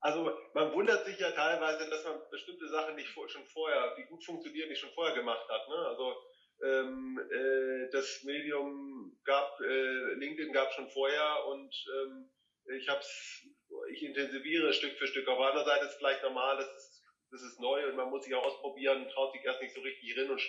also 0.00 0.30
man 0.54 0.72
wundert 0.72 1.04
sich 1.04 1.18
ja 1.18 1.30
teilweise, 1.32 1.90
dass 1.90 2.04
man 2.04 2.20
bestimmte 2.30 2.68
Sachen 2.68 2.94
nicht 2.94 3.08
schon 3.08 3.44
vorher, 3.46 3.96
die 3.96 4.04
gut 4.04 4.24
funktionieren, 4.24 4.68
nicht 4.68 4.78
schon 4.78 4.94
vorher 4.94 5.16
gemacht 5.16 5.48
hat. 5.48 5.68
Ne? 5.68 5.74
Also 5.74 6.14
ähm, 6.62 7.20
äh, 7.30 7.90
das 7.90 8.22
Medium 8.22 9.18
gab, 9.24 9.60
äh, 9.60 10.14
LinkedIn 10.14 10.52
gab 10.52 10.72
schon 10.72 10.88
vorher 10.90 11.46
und 11.48 11.74
ähm, 11.94 12.30
ich 12.76 12.88
hab's, 12.88 13.46
ich 13.90 14.02
intensiviere 14.02 14.72
Stück 14.72 14.96
für 14.98 15.06
Stück. 15.06 15.28
Auf 15.28 15.38
der 15.38 15.46
anderen 15.46 15.66
Seite 15.66 15.84
ist 15.84 15.92
es 15.92 15.96
vielleicht 15.98 16.22
normal, 16.22 16.56
das 16.56 16.68
ist, 16.76 17.02
das 17.30 17.42
ist 17.42 17.60
neu 17.60 17.88
und 17.88 17.96
man 17.96 18.10
muss 18.10 18.24
sich 18.24 18.34
auch 18.34 18.44
ausprobieren, 18.44 19.08
traut 19.10 19.32
sich 19.32 19.44
erst 19.44 19.60
nicht 19.60 19.74
so 19.74 19.80
richtig 19.80 20.16
rein 20.18 20.30
und 20.30 20.40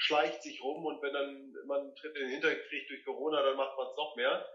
schleicht 0.00 0.42
sich 0.42 0.62
rum 0.62 0.84
und 0.86 1.02
wenn 1.02 1.12
dann 1.12 1.54
man 1.66 1.94
tritt 1.96 2.14
in 2.16 2.22
den 2.22 2.30
Hinterkrieg 2.30 2.88
durch 2.88 3.04
Corona, 3.04 3.42
dann 3.42 3.56
macht 3.56 3.76
man 3.76 3.86
es 3.86 3.96
noch 3.96 4.16
mehr. 4.16 4.46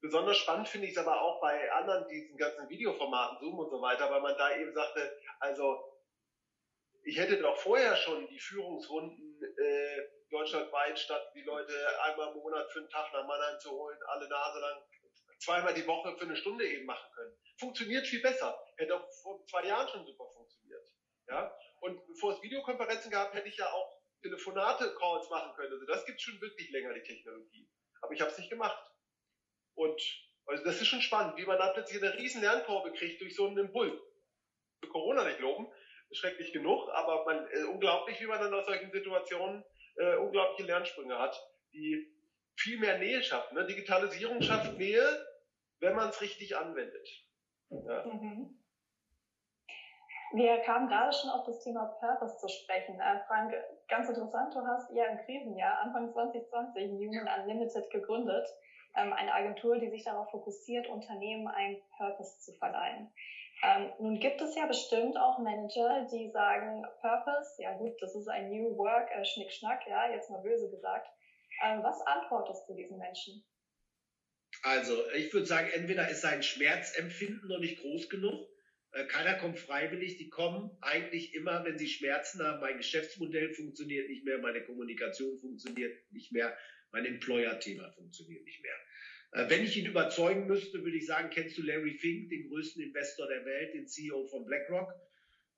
Besonders 0.00 0.38
spannend 0.38 0.68
finde 0.68 0.86
ich 0.86 0.92
es 0.92 0.98
aber 0.98 1.20
auch 1.20 1.40
bei 1.40 1.70
anderen 1.72 2.08
diesen 2.08 2.36
ganzen 2.38 2.68
Videoformaten, 2.68 3.38
Zoom 3.38 3.58
und 3.58 3.70
so 3.70 3.82
weiter, 3.82 4.10
weil 4.10 4.22
man 4.22 4.36
da 4.38 4.56
eben 4.56 4.72
sagte, 4.72 5.14
also 5.40 5.78
ich 7.04 7.18
hätte 7.18 7.36
doch 7.38 7.56
vorher 7.56 7.96
schon 7.96 8.26
die 8.28 8.38
Führungsrunden 8.38 9.42
äh, 9.42 10.02
deutschlandweit, 10.30 10.98
statt 10.98 11.32
die 11.34 11.42
Leute 11.42 11.74
einmal 12.04 12.28
im 12.28 12.38
Monat 12.38 12.70
für 12.70 12.80
einen 12.80 12.88
Tag 12.88 13.12
nach 13.12 13.26
Mannheim 13.26 13.58
zu 13.58 13.70
holen, 13.70 13.98
alle 14.06 14.28
Nase 14.28 14.60
lang, 14.60 14.82
zweimal 15.40 15.74
die 15.74 15.86
Woche 15.86 16.16
für 16.16 16.24
eine 16.24 16.36
Stunde 16.36 16.66
eben 16.66 16.86
machen 16.86 17.10
können. 17.14 17.34
Funktioniert 17.58 18.06
viel 18.06 18.22
besser. 18.22 18.58
Hätte 18.76 18.96
auch 18.96 19.08
vor 19.22 19.44
zwei 19.46 19.66
Jahren 19.66 19.88
schon 19.88 20.06
super 20.06 20.26
funktioniert. 20.32 20.86
Ja? 21.28 21.54
Und 21.80 22.06
bevor 22.06 22.34
es 22.34 22.42
Videokonferenzen 22.42 23.10
gab, 23.10 23.34
hätte 23.34 23.48
ich 23.48 23.56
ja 23.56 23.70
auch 23.72 24.00
Telefonate, 24.22 24.94
Calls 24.94 25.28
machen 25.30 25.54
können. 25.54 25.72
Also 25.72 25.86
das 25.86 26.04
gibt 26.04 26.20
schon 26.20 26.40
wirklich 26.40 26.70
länger, 26.70 26.92
die 26.94 27.02
Technologie. 27.02 27.68
Aber 28.02 28.12
ich 28.12 28.20
habe 28.20 28.30
es 28.30 28.38
nicht 28.38 28.50
gemacht. 28.50 28.78
Und 29.74 30.00
also 30.46 30.64
das 30.64 30.80
ist 30.80 30.88
schon 30.88 31.00
spannend, 31.00 31.36
wie 31.36 31.46
man 31.46 31.58
da 31.58 31.72
plötzlich 31.72 32.02
eine 32.02 32.14
riesen 32.14 32.42
Lernkurve 32.42 32.92
kriegt 32.92 33.20
durch 33.20 33.34
so 33.34 33.46
einen 33.46 33.58
Impuls. 33.58 33.98
Für 34.82 34.88
Corona 34.88 35.24
nicht 35.24 35.40
loben, 35.40 35.68
schrecklich 36.12 36.52
genug, 36.52 36.88
aber 36.90 37.24
man, 37.24 37.46
äh, 37.50 37.64
unglaublich, 37.64 38.20
wie 38.20 38.26
man 38.26 38.40
dann 38.40 38.54
aus 38.54 38.66
solchen 38.66 38.90
Situationen 38.90 39.64
äh, 39.96 40.16
unglaubliche 40.16 40.64
Lernsprünge 40.64 41.18
hat, 41.18 41.38
die 41.72 42.12
viel 42.56 42.78
mehr 42.78 42.98
Nähe 42.98 43.22
schaffen. 43.22 43.54
Ne? 43.54 43.66
Digitalisierung 43.66 44.42
schafft 44.42 44.76
Nähe, 44.76 45.26
wenn 45.80 45.96
man 45.96 46.10
es 46.10 46.20
richtig 46.20 46.56
anwendet. 46.56 47.08
Ja. 47.70 48.04
Mhm. 48.04 48.56
Wir 50.32 50.58
kamen 50.58 50.88
gerade 50.88 51.12
schon 51.12 51.30
auf 51.30 51.44
das 51.44 51.60
Thema 51.60 51.86
Purpose 51.98 52.36
zu 52.38 52.48
sprechen. 52.48 53.00
Äh, 53.00 53.18
Frank, 53.26 53.52
ganz 53.88 54.08
interessant, 54.08 54.54
du 54.54 54.64
hast 54.64 54.88
ja 54.92 55.06
im 55.06 55.18
Krisenjahr 55.18 55.80
Anfang 55.80 56.12
2020 56.12 56.84
Human 56.84 57.28
Unlimited 57.40 57.90
gegründet, 57.90 58.46
ähm, 58.96 59.12
eine 59.12 59.32
Agentur, 59.32 59.78
die 59.78 59.90
sich 59.90 60.04
darauf 60.04 60.30
fokussiert, 60.30 60.86
Unternehmen 60.86 61.48
einen 61.48 61.78
Purpose 61.96 62.38
zu 62.38 62.52
verleihen. 62.58 63.12
Ähm, 63.62 63.92
nun 63.98 64.20
gibt 64.20 64.40
es 64.40 64.54
ja 64.54 64.66
bestimmt 64.66 65.18
auch 65.18 65.38
Manager, 65.38 66.06
die 66.12 66.30
sagen, 66.30 66.86
Purpose, 67.00 67.60
ja 67.60 67.76
gut, 67.76 68.00
das 68.00 68.14
ist 68.14 68.28
ein 68.28 68.50
New 68.50 68.76
Work, 68.78 69.10
äh, 69.10 69.24
Schnickschnack, 69.24 69.84
ja, 69.86 70.10
jetzt 70.10 70.30
mal 70.30 70.42
böse 70.42 70.70
gesagt. 70.70 71.08
Ähm, 71.62 71.82
was 71.82 72.00
antwortest 72.06 72.68
du 72.68 72.74
diesen 72.74 72.98
Menschen? 72.98 73.44
Also, 74.62 75.02
ich 75.16 75.32
würde 75.32 75.46
sagen, 75.46 75.70
entweder 75.72 76.08
ist 76.10 76.20
sein 76.20 76.42
Schmerzempfinden 76.42 77.48
noch 77.48 77.60
nicht 77.60 77.78
groß 77.78 78.08
genug. 78.08 78.48
Äh, 78.92 79.06
keiner 79.06 79.34
kommt 79.34 79.58
freiwillig. 79.58 80.16
Die 80.18 80.28
kommen 80.28 80.70
eigentlich 80.80 81.34
immer, 81.34 81.64
wenn 81.64 81.78
sie 81.78 81.88
Schmerzen 81.88 82.42
haben. 82.42 82.60
Mein 82.60 82.76
Geschäftsmodell 82.76 83.54
funktioniert 83.54 84.08
nicht 84.08 84.24
mehr, 84.24 84.38
meine 84.38 84.62
Kommunikation 84.62 85.38
funktioniert 85.38 85.96
nicht 86.12 86.32
mehr, 86.32 86.56
mein 86.92 87.06
Employer-Thema 87.06 87.90
funktioniert 87.92 88.44
nicht 88.44 88.62
mehr. 88.62 88.74
Äh, 89.32 89.50
wenn 89.50 89.64
ich 89.64 89.76
ihn 89.76 89.86
überzeugen 89.86 90.46
müsste, 90.46 90.82
würde 90.82 90.96
ich 90.96 91.06
sagen, 91.06 91.30
kennst 91.30 91.56
du 91.56 91.62
Larry 91.62 91.94
Fink, 91.94 92.28
den 92.28 92.48
größten 92.48 92.82
Investor 92.82 93.28
der 93.28 93.44
Welt, 93.44 93.74
den 93.74 93.86
CEO 93.86 94.26
von 94.26 94.44
BlackRock, 94.44 94.92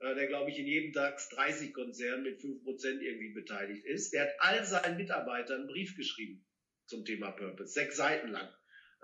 äh, 0.00 0.14
der, 0.14 0.26
glaube 0.26 0.50
ich, 0.50 0.58
in 0.58 0.66
jedem 0.66 0.92
DAX 0.92 1.28
30 1.30 1.72
Konzern 1.72 2.22
mit 2.22 2.40
5% 2.40 3.00
irgendwie 3.00 3.32
beteiligt 3.32 3.84
ist. 3.84 4.12
Der 4.12 4.22
hat 4.24 4.34
all 4.38 4.64
seinen 4.64 4.98
Mitarbeitern 4.98 5.60
einen 5.60 5.68
Brief 5.68 5.96
geschrieben 5.96 6.44
zum 6.86 7.04
Thema 7.04 7.30
Purpose, 7.30 7.72
sechs 7.72 7.96
Seiten 7.96 8.28
lang. 8.28 8.48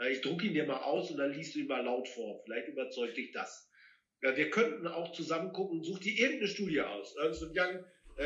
Äh, 0.01 0.13
ich 0.13 0.21
drucke 0.21 0.47
ihn 0.47 0.55
dir 0.55 0.65
mal 0.65 0.83
aus 0.83 1.11
und 1.11 1.19
dann 1.19 1.33
liest 1.33 1.55
du 1.55 1.61
ihn 1.61 1.67
mal 1.67 1.85
laut 1.85 2.09
vor. 2.09 2.43
Vielleicht 2.45 2.69
überzeugt 2.69 3.17
dich 3.17 3.33
das. 3.33 3.71
Wir 4.21 4.51
könnten 4.51 4.89
auch 4.89 5.13
zusammen 5.13 5.53
gucken, 5.53 5.85
such 5.85 6.01
dir 6.01 6.13
irgendeine 6.19 6.49
Studie 6.49 6.81
aus. 6.81 7.15
Ernst 7.17 7.43
Young, 7.55 7.85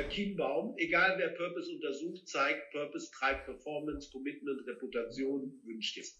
Kienbaum, 0.08 0.74
egal 0.78 1.18
wer 1.18 1.28
Purpose 1.28 1.70
untersucht, 1.70 2.26
zeigt, 2.26 2.70
Purpose 2.72 3.10
treibt 3.12 3.44
Performance, 3.44 4.08
Commitment, 4.10 4.66
Reputation, 4.66 5.60
wünscht 5.64 5.98
es. 5.98 6.18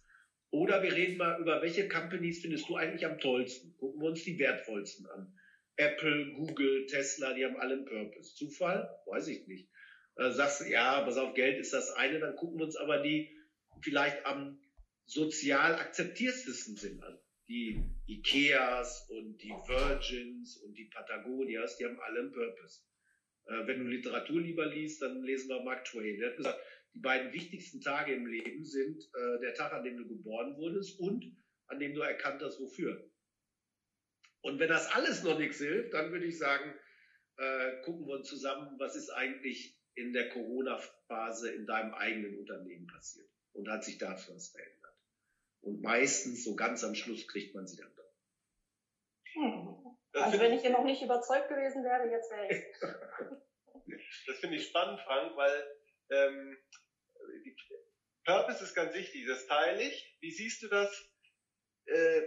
Oder 0.50 0.82
wir 0.82 0.92
reden 0.92 1.16
mal 1.16 1.40
über 1.40 1.62
welche 1.62 1.88
Companies 1.88 2.42
findest 2.42 2.68
du 2.68 2.76
eigentlich 2.76 3.06
am 3.06 3.18
tollsten? 3.18 3.74
Gucken 3.78 4.02
wir 4.02 4.08
uns 4.10 4.24
die 4.24 4.38
wertvollsten 4.38 5.06
an. 5.06 5.32
Apple, 5.76 6.34
Google, 6.34 6.84
Tesla, 6.86 7.32
die 7.32 7.46
haben 7.46 7.56
alle 7.56 7.76
einen 7.76 7.86
Purpose. 7.86 8.34
Zufall? 8.34 8.90
Weiß 9.06 9.28
ich 9.28 9.46
nicht. 9.46 9.70
Äh, 10.16 10.30
sagst 10.32 10.60
du, 10.60 10.64
ja, 10.70 11.00
pass 11.00 11.16
auf, 11.16 11.32
Geld 11.32 11.58
ist 11.58 11.72
das 11.72 11.90
eine, 11.92 12.20
dann 12.20 12.36
gucken 12.36 12.58
wir 12.58 12.66
uns 12.66 12.76
aber 12.76 12.98
die 12.98 13.34
vielleicht 13.80 14.26
am 14.26 14.60
sozial 15.06 15.74
akzeptiertesten 15.76 16.76
sind 16.76 17.02
an. 17.02 17.18
Die 17.48 17.82
Ikeas 18.06 19.08
und 19.10 19.36
die 19.42 19.50
Virgins 19.50 20.56
und 20.58 20.74
die 20.74 20.86
Patagonias, 20.86 21.76
die 21.76 21.84
haben 21.84 22.00
alle 22.00 22.20
einen 22.20 22.32
Purpose. 22.32 22.80
Äh, 23.46 23.66
wenn 23.66 23.80
du 23.80 23.90
Literatur 23.90 24.40
lieber 24.40 24.66
liest, 24.66 25.02
dann 25.02 25.22
lesen 25.22 25.48
wir 25.48 25.62
Mark 25.62 25.84
Twain. 25.84 26.18
Der 26.18 26.30
hat 26.30 26.36
gesagt, 26.36 26.60
die 26.94 27.00
beiden 27.00 27.32
wichtigsten 27.32 27.80
Tage 27.80 28.14
im 28.14 28.26
Leben 28.26 28.64
sind 28.64 29.02
äh, 29.14 29.40
der 29.40 29.54
Tag, 29.54 29.72
an 29.72 29.84
dem 29.84 29.96
du 29.96 30.06
geboren 30.06 30.56
wurdest 30.56 30.98
und 31.00 31.24
an 31.66 31.78
dem 31.78 31.94
du 31.94 32.00
erkannt 32.00 32.42
hast, 32.42 32.60
wofür. 32.60 33.10
Und 34.42 34.58
wenn 34.58 34.68
das 34.68 34.88
alles 34.92 35.22
noch 35.22 35.38
nichts 35.38 35.58
hilft, 35.58 35.94
dann 35.94 36.12
würde 36.12 36.26
ich 36.26 36.38
sagen, 36.38 36.74
äh, 37.36 37.80
gucken 37.82 38.06
wir 38.06 38.16
uns 38.16 38.28
zusammen, 38.28 38.78
was 38.78 38.96
ist 38.96 39.10
eigentlich 39.10 39.78
in 39.94 40.12
der 40.12 40.28
Corona-Phase 40.30 41.52
in 41.52 41.66
deinem 41.66 41.94
eigenen 41.94 42.38
Unternehmen 42.38 42.86
passiert? 42.86 43.28
Und 43.52 43.68
hat 43.68 43.84
sich 43.84 43.98
dazu 43.98 44.34
was 44.34 44.50
verändert? 44.50 44.81
Und 45.62 45.80
meistens, 45.80 46.44
so 46.44 46.54
ganz 46.56 46.84
am 46.84 46.94
Schluss, 46.94 47.26
kriegt 47.28 47.54
man 47.54 47.66
sie 47.66 47.76
dann 47.76 47.94
doch. 47.94 48.12
Hm. 49.32 49.96
Also 50.12 50.38
wenn 50.40 50.52
ich 50.52 50.60
hier 50.60 50.70
noch 50.70 50.84
nicht 50.84 51.02
überzeugt 51.02 51.48
gewesen 51.48 51.84
wäre, 51.84 52.10
jetzt 52.10 52.30
wäre 52.30 52.48
ich. 52.48 53.96
das 54.26 54.38
finde 54.40 54.56
ich 54.56 54.66
spannend, 54.66 55.00
Frank, 55.00 55.36
weil 55.36 55.76
ähm, 56.10 56.58
Purpose 58.24 58.62
ist 58.62 58.74
ganz 58.74 58.94
wichtig, 58.94 59.26
das 59.26 59.46
teile 59.46 59.82
ich. 59.82 60.16
Wie 60.20 60.30
siehst 60.30 60.62
du 60.62 60.68
das? 60.68 60.90
Äh, 61.86 62.22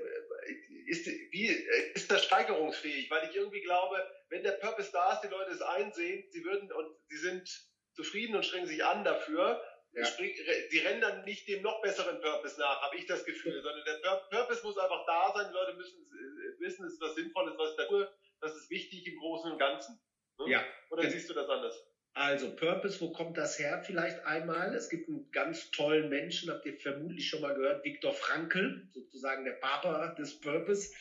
ist, 0.87 1.07
wie, 1.07 1.47
ist 1.93 2.11
das 2.11 2.25
steigerungsfähig? 2.25 3.09
Weil 3.09 3.29
ich 3.29 3.35
irgendwie 3.35 3.61
glaube, 3.61 4.03
wenn 4.29 4.43
der 4.43 4.53
Purpose 4.53 4.91
da 4.91 5.13
ist, 5.13 5.21
die 5.21 5.27
Leute 5.27 5.51
es 5.51 5.61
einsehen, 5.61 6.25
sie 6.31 6.43
würden 6.43 6.71
und 6.71 6.97
sie 7.07 7.17
sind 7.17 7.47
zufrieden 7.93 8.35
und 8.35 8.45
strengen 8.45 8.67
sich 8.67 8.83
an 8.83 9.03
dafür. 9.03 9.61
Ja. 9.95 10.05
Sie 10.05 10.79
rennen 10.79 10.99
dann 10.99 11.23
nicht 11.23 11.47
dem 11.47 11.61
noch 11.61 11.81
besseren 11.81 12.19
Purpose 12.19 12.59
nach, 12.59 12.81
habe 12.81 12.97
ich 12.97 13.05
das 13.05 13.23
Gefühl, 13.23 13.61
sondern 13.61 13.83
der 13.85 14.27
Purpose 14.29 14.61
muss 14.63 14.77
einfach 14.77 15.05
da 15.05 15.31
sein. 15.33 15.47
Die 15.49 15.53
Leute 15.53 15.73
müssen 15.77 16.03
äh, 16.03 16.59
wissen, 16.59 16.85
es 16.85 16.93
ist 16.93 17.01
was 17.01 17.15
Sinnvolles, 17.15 17.53
was 17.57 17.69
ist 17.71 17.79
der 17.79 18.09
das 18.41 18.55
ist 18.55 18.69
wichtig 18.69 19.07
im 19.07 19.17
Großen 19.17 19.51
und 19.51 19.57
Ganzen. 19.57 19.97
Ne? 20.37 20.51
Ja. 20.51 20.65
Oder 20.89 21.09
siehst 21.09 21.29
du 21.29 21.33
das 21.33 21.49
anders? 21.49 21.81
Also 22.13 22.53
Purpose, 22.55 22.99
wo 22.99 23.11
kommt 23.11 23.37
das 23.37 23.57
her? 23.57 23.81
Vielleicht 23.85 24.23
einmal. 24.25 24.75
Es 24.75 24.89
gibt 24.89 25.07
einen 25.07 25.31
ganz 25.31 25.71
tollen 25.71 26.09
Menschen, 26.09 26.51
habt 26.51 26.65
ihr 26.65 26.77
vermutlich 26.77 27.29
schon 27.29 27.41
mal 27.41 27.55
gehört, 27.55 27.83
Viktor 27.85 28.13
Frankl, 28.13 28.89
sozusagen 28.91 29.45
der 29.45 29.53
Papa 29.53 30.13
des 30.15 30.39
Purpose. 30.41 30.93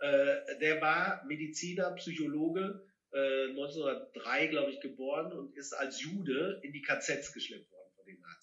Äh, 0.00 0.58
der 0.60 0.80
war 0.80 1.24
Mediziner, 1.26 1.92
Psychologe, 1.92 2.84
äh, 3.12 3.48
1903, 3.50 4.48
glaube 4.48 4.72
ich, 4.72 4.80
geboren 4.80 5.32
und 5.32 5.56
ist 5.56 5.72
als 5.72 6.02
Jude 6.02 6.60
in 6.64 6.72
die 6.72 6.82
KZs 6.82 7.32
geschleppt 7.32 7.70
worden 7.70 7.73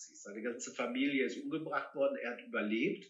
Nazis. 0.02 0.24
Seine 0.24 0.42
ganze 0.42 0.74
Familie 0.74 1.26
ist 1.26 1.38
umgebracht 1.38 1.94
worden, 1.96 2.18
er 2.18 2.32
hat 2.32 2.42
überlebt. 2.42 3.10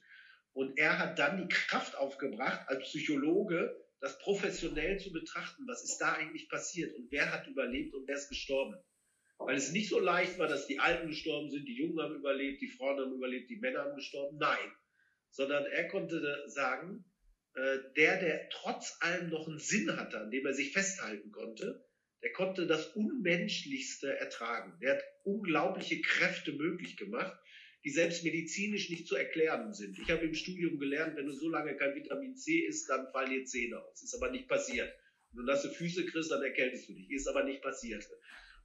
Und 0.53 0.77
er 0.77 0.99
hat 0.99 1.17
dann 1.17 1.37
die 1.37 1.47
Kraft 1.47 1.95
aufgebracht, 1.95 2.67
als 2.67 2.83
Psychologe 2.83 3.77
das 4.01 4.17
professionell 4.19 4.99
zu 4.99 5.11
betrachten. 5.11 5.63
Was 5.67 5.83
ist 5.83 5.99
da 5.99 6.13
eigentlich 6.13 6.49
passiert 6.49 6.93
und 6.95 7.09
wer 7.11 7.31
hat 7.31 7.47
überlebt 7.47 7.93
und 7.93 8.07
wer 8.07 8.15
ist 8.15 8.29
gestorben? 8.29 8.75
Weil 9.37 9.55
es 9.55 9.71
nicht 9.71 9.89
so 9.89 9.99
leicht 9.99 10.37
war, 10.39 10.47
dass 10.47 10.67
die 10.67 10.79
Alten 10.79 11.07
gestorben 11.07 11.49
sind, 11.49 11.67
die 11.67 11.77
Jungen 11.77 11.99
haben 12.01 12.15
überlebt, 12.15 12.61
die 12.61 12.67
Frauen 12.67 12.99
haben 12.99 13.13
überlebt, 13.13 13.49
die 13.49 13.59
Männer 13.59 13.79
haben 13.79 13.95
gestorben. 13.95 14.37
Nein. 14.37 14.71
Sondern 15.29 15.65
er 15.65 15.87
konnte 15.87 16.43
sagen, 16.47 17.05
äh, 17.55 17.77
der, 17.95 18.19
der 18.19 18.49
trotz 18.49 18.97
allem 18.99 19.29
noch 19.29 19.47
einen 19.47 19.57
Sinn 19.57 19.95
hatte, 19.97 20.19
an 20.19 20.31
dem 20.31 20.45
er 20.45 20.53
sich 20.53 20.73
festhalten 20.73 21.31
konnte, 21.31 21.85
der 22.21 22.31
konnte 22.33 22.67
das 22.67 22.87
Unmenschlichste 22.87 24.17
ertragen. 24.17 24.77
Der 24.81 24.95
hat 24.95 25.03
unglaubliche 25.23 26.01
Kräfte 26.01 26.51
möglich 26.53 26.97
gemacht, 26.97 27.35
die 27.83 27.89
selbst 27.89 28.23
medizinisch 28.23 28.89
nicht 28.89 29.07
zu 29.07 29.15
erklären 29.15 29.73
sind. 29.73 29.97
Ich 29.97 30.09
habe 30.11 30.25
im 30.25 30.35
Studium 30.35 30.77
gelernt, 30.77 31.15
wenn 31.15 31.25
du 31.25 31.33
so 31.33 31.49
lange 31.49 31.75
kein 31.75 31.95
Vitamin 31.95 32.35
C 32.35 32.59
isst, 32.59 32.89
dann 32.89 33.11
fallen 33.11 33.31
dir 33.31 33.45
Zähne 33.45 33.79
aus. 33.79 34.03
Ist 34.03 34.13
aber 34.13 34.29
nicht 34.29 34.47
passiert. 34.47 34.93
Wenn 35.31 35.45
du 35.45 35.51
nasse 35.51 35.71
Füße 35.71 36.05
kriegst, 36.05 36.31
dann 36.31 36.43
erkältest 36.43 36.89
du 36.89 36.93
dich. 36.93 37.09
Ist 37.09 37.27
aber 37.27 37.43
nicht 37.43 37.61
passiert. 37.61 38.07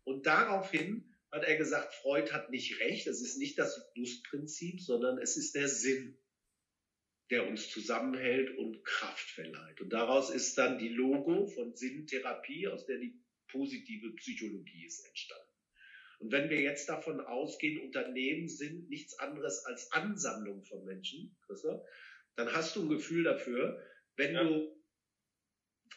Und 0.04 0.26
daraufhin 0.26 1.14
hat 1.32 1.44
er 1.44 1.56
gesagt, 1.56 1.94
Freud 1.94 2.30
hat 2.32 2.50
nicht 2.50 2.78
recht, 2.80 3.06
es 3.06 3.20
ist 3.20 3.38
nicht 3.38 3.58
das 3.58 3.90
Lustprinzip, 3.94 4.80
sondern 4.80 5.18
es 5.18 5.36
ist 5.36 5.54
der 5.54 5.68
Sinn, 5.68 6.18
der 7.30 7.48
uns 7.48 7.70
zusammenhält 7.70 8.56
und 8.56 8.84
Kraft 8.84 9.30
verleiht. 9.30 9.80
Und 9.80 9.92
daraus 9.92 10.30
ist 10.30 10.56
dann 10.58 10.78
die 10.78 10.88
Logo 10.88 11.46
von 11.46 11.74
Sinntherapie, 11.74 12.68
aus 12.68 12.86
der 12.86 12.98
die 12.98 13.18
positive 13.48 14.14
Psychologie 14.16 14.87
ist 14.87 15.06
entstanden. 15.06 15.46
Und 16.18 16.32
wenn 16.32 16.48
wir 16.48 16.61
jetzt 16.61 16.88
davon 16.88 17.20
ausgehen, 17.20 17.80
Unternehmen 17.80 18.48
sind 18.48 18.88
nichts 18.88 19.18
anderes 19.18 19.64
als 19.64 19.92
Ansammlung 19.92 20.64
von 20.64 20.85
Menschen, 20.85 21.37
Christoph, 21.46 21.87
dann 22.37 22.52
hast 22.52 22.76
du 22.76 22.82
ein 22.82 22.88
Gefühl 22.88 23.24
dafür, 23.24 23.82
wenn 24.16 24.35
ja. 24.35 24.44
du 24.44 24.76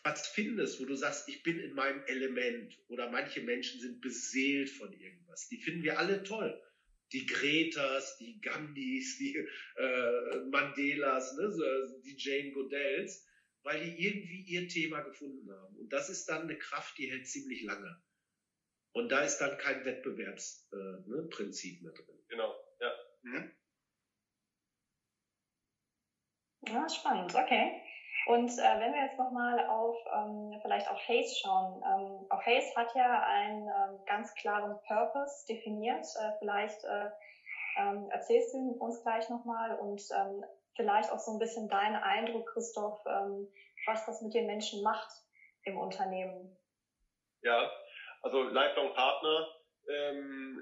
was 0.04 0.28
findest, 0.28 0.80
wo 0.80 0.86
du 0.86 0.96
sagst, 0.96 1.28
ich 1.28 1.44
bin 1.44 1.60
in 1.60 1.74
meinem 1.74 2.04
Element 2.06 2.78
oder 2.88 3.10
manche 3.10 3.42
Menschen 3.42 3.82
sind 3.82 4.02
beseelt 4.02 4.70
von 4.70 4.92
irgendwas, 4.94 5.50
die 5.50 5.58
finden 5.58 5.84
wir 5.84 6.00
alle 6.00 6.24
toll. 6.24 6.60
Die 7.12 7.26
Gretas, 7.26 8.18
die 8.18 8.40
Gandhis, 8.40 9.18
die 9.18 9.36
äh, 9.36 10.40
Mandelas, 10.52 11.36
ne, 11.36 11.52
so, 11.52 11.64
die 12.02 12.16
Jane 12.18 12.52
Goddells, 12.52 13.26
weil 13.70 13.82
die 13.82 14.04
irgendwie 14.04 14.42
ihr 14.48 14.68
Thema 14.68 15.02
gefunden 15.02 15.48
haben. 15.52 15.78
Und 15.78 15.94
das 15.94 16.10
ist 16.10 16.28
dann 16.28 16.44
eine 16.44 16.58
Kraft, 16.58 16.98
die 16.98 17.10
hält 17.12 17.28
ziemlich 17.28 17.62
lange. 17.64 18.02
Und 18.94 19.10
da 19.10 19.22
ist 19.22 19.38
dann 19.38 19.60
kein 19.60 19.86
Wettbewerbsprinzip 19.86 21.74
äh, 21.74 21.84
ne, 21.84 21.84
mehr 21.84 21.94
drin. 21.94 22.24
Genau, 22.30 22.56
ja. 22.80 22.92
Mhm. 23.22 23.56
Ja, 26.68 26.90
spannend, 26.90 27.36
okay. 27.36 27.80
Und 28.26 28.50
äh, 28.50 28.80
wenn 28.80 28.94
wir 28.94 29.06
jetzt 29.06 29.20
nochmal 29.20 29.68
auf 29.68 29.96
ähm, 30.16 30.60
vielleicht 30.64 30.90
auf 30.90 31.00
Hayes 31.08 31.40
schauen, 31.40 31.82
ähm, 31.84 32.26
auch 32.30 32.44
Hayes 32.46 32.76
hat 32.76 32.94
ja 32.96 33.22
einen 33.22 33.68
ähm, 33.68 34.04
ganz 34.08 34.34
klaren 34.36 34.78
Purpose 34.88 35.46
definiert. 35.48 36.06
Äh, 36.20 36.32
vielleicht 36.40 36.84
äh, 36.86 37.10
ähm, 37.78 38.10
erzählst 38.10 38.54
du 38.54 38.72
uns 38.80 39.02
gleich 39.04 39.30
nochmal 39.30 39.78
und 39.78 40.02
ähm, 40.16 40.44
vielleicht 40.80 41.12
auch 41.12 41.20
so 41.20 41.34
ein 41.34 41.40
bisschen 41.40 41.68
deinen 41.68 41.98
Eindruck, 41.98 42.48
Christoph, 42.54 43.02
ähm, 43.06 43.52
was 43.86 44.06
das 44.06 44.22
mit 44.22 44.34
den 44.34 44.46
Menschen 44.46 44.82
macht 44.82 45.12
im 45.64 45.78
Unternehmen. 45.78 46.58
Ja, 47.42 47.70
also 48.22 48.44
Lifelong 48.44 48.94
Partner 48.94 49.48
ähm, 49.90 50.62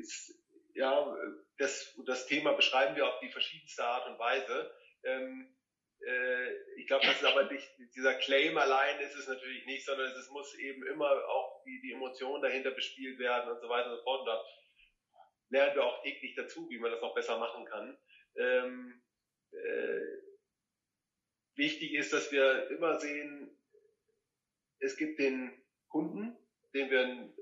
ist 0.00 0.34
ja 0.74 1.14
das, 1.58 1.94
das 2.06 2.26
Thema 2.26 2.52
beschreiben 2.52 2.96
wir 2.96 3.06
auf 3.06 3.20
die 3.20 3.28
verschiedenste 3.28 3.84
Art 3.84 4.06
und 4.08 4.18
Weise. 4.18 4.74
Ähm, 5.04 5.54
äh, 6.00 6.52
ich 6.78 6.86
glaube, 6.86 7.06
das 7.06 7.16
ist 7.16 7.24
aber 7.24 7.44
nicht, 7.44 7.68
dieser 7.94 8.14
Claim 8.14 8.56
allein 8.56 8.98
ist 9.00 9.14
es 9.14 9.28
natürlich 9.28 9.66
nicht, 9.66 9.84
sondern 9.84 10.10
es 10.12 10.30
muss 10.30 10.54
eben 10.54 10.86
immer 10.86 11.10
auch 11.28 11.62
die, 11.64 11.82
die 11.82 11.92
Emotionen 11.92 12.42
dahinter 12.42 12.70
bespielt 12.70 13.18
werden 13.18 13.52
und 13.52 13.60
so 13.60 13.68
weiter 13.68 13.90
und 13.90 13.98
so 13.98 14.02
fort. 14.04 14.20
Und 14.20 14.26
da 14.26 14.44
lernen 15.50 15.76
wir 15.76 15.84
auch 15.84 16.02
täglich 16.02 16.34
dazu, 16.34 16.66
wie 16.70 16.78
man 16.78 16.90
das 16.90 17.02
noch 17.02 17.14
besser 17.14 17.38
machen 17.38 17.66
kann. 17.66 17.98
Ähm, 18.36 19.03
äh, 19.54 20.00
wichtig 21.56 21.94
ist, 21.94 22.12
dass 22.12 22.32
wir 22.32 22.70
immer 22.70 22.98
sehen, 23.00 23.50
es 24.80 24.96
gibt 24.96 25.18
den 25.18 25.52
Kunden, 25.88 26.36
dem 26.74 26.90
wir 26.90 27.34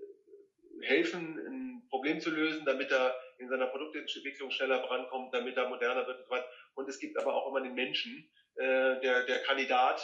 helfen, 0.83 1.39
ein 1.39 1.89
Problem 1.89 2.21
zu 2.21 2.31
lösen, 2.31 2.65
damit 2.65 2.91
er 2.91 3.15
in 3.39 3.49
seiner 3.49 3.67
Produktentwicklung 3.67 4.51
schneller 4.51 4.81
vorankommt, 4.81 5.35
damit 5.35 5.57
er 5.57 5.69
moderner 5.69 6.07
wird 6.07 6.21
und 6.21 6.25
so 6.25 6.31
weiter. 6.31 6.49
Und 6.75 6.89
es 6.89 6.99
gibt 6.99 7.19
aber 7.19 7.35
auch 7.35 7.49
immer 7.49 7.61
den 7.61 7.75
Menschen, 7.75 8.31
äh, 8.57 9.01
der, 9.01 9.25
der 9.27 9.43
Kandidat, 9.43 10.01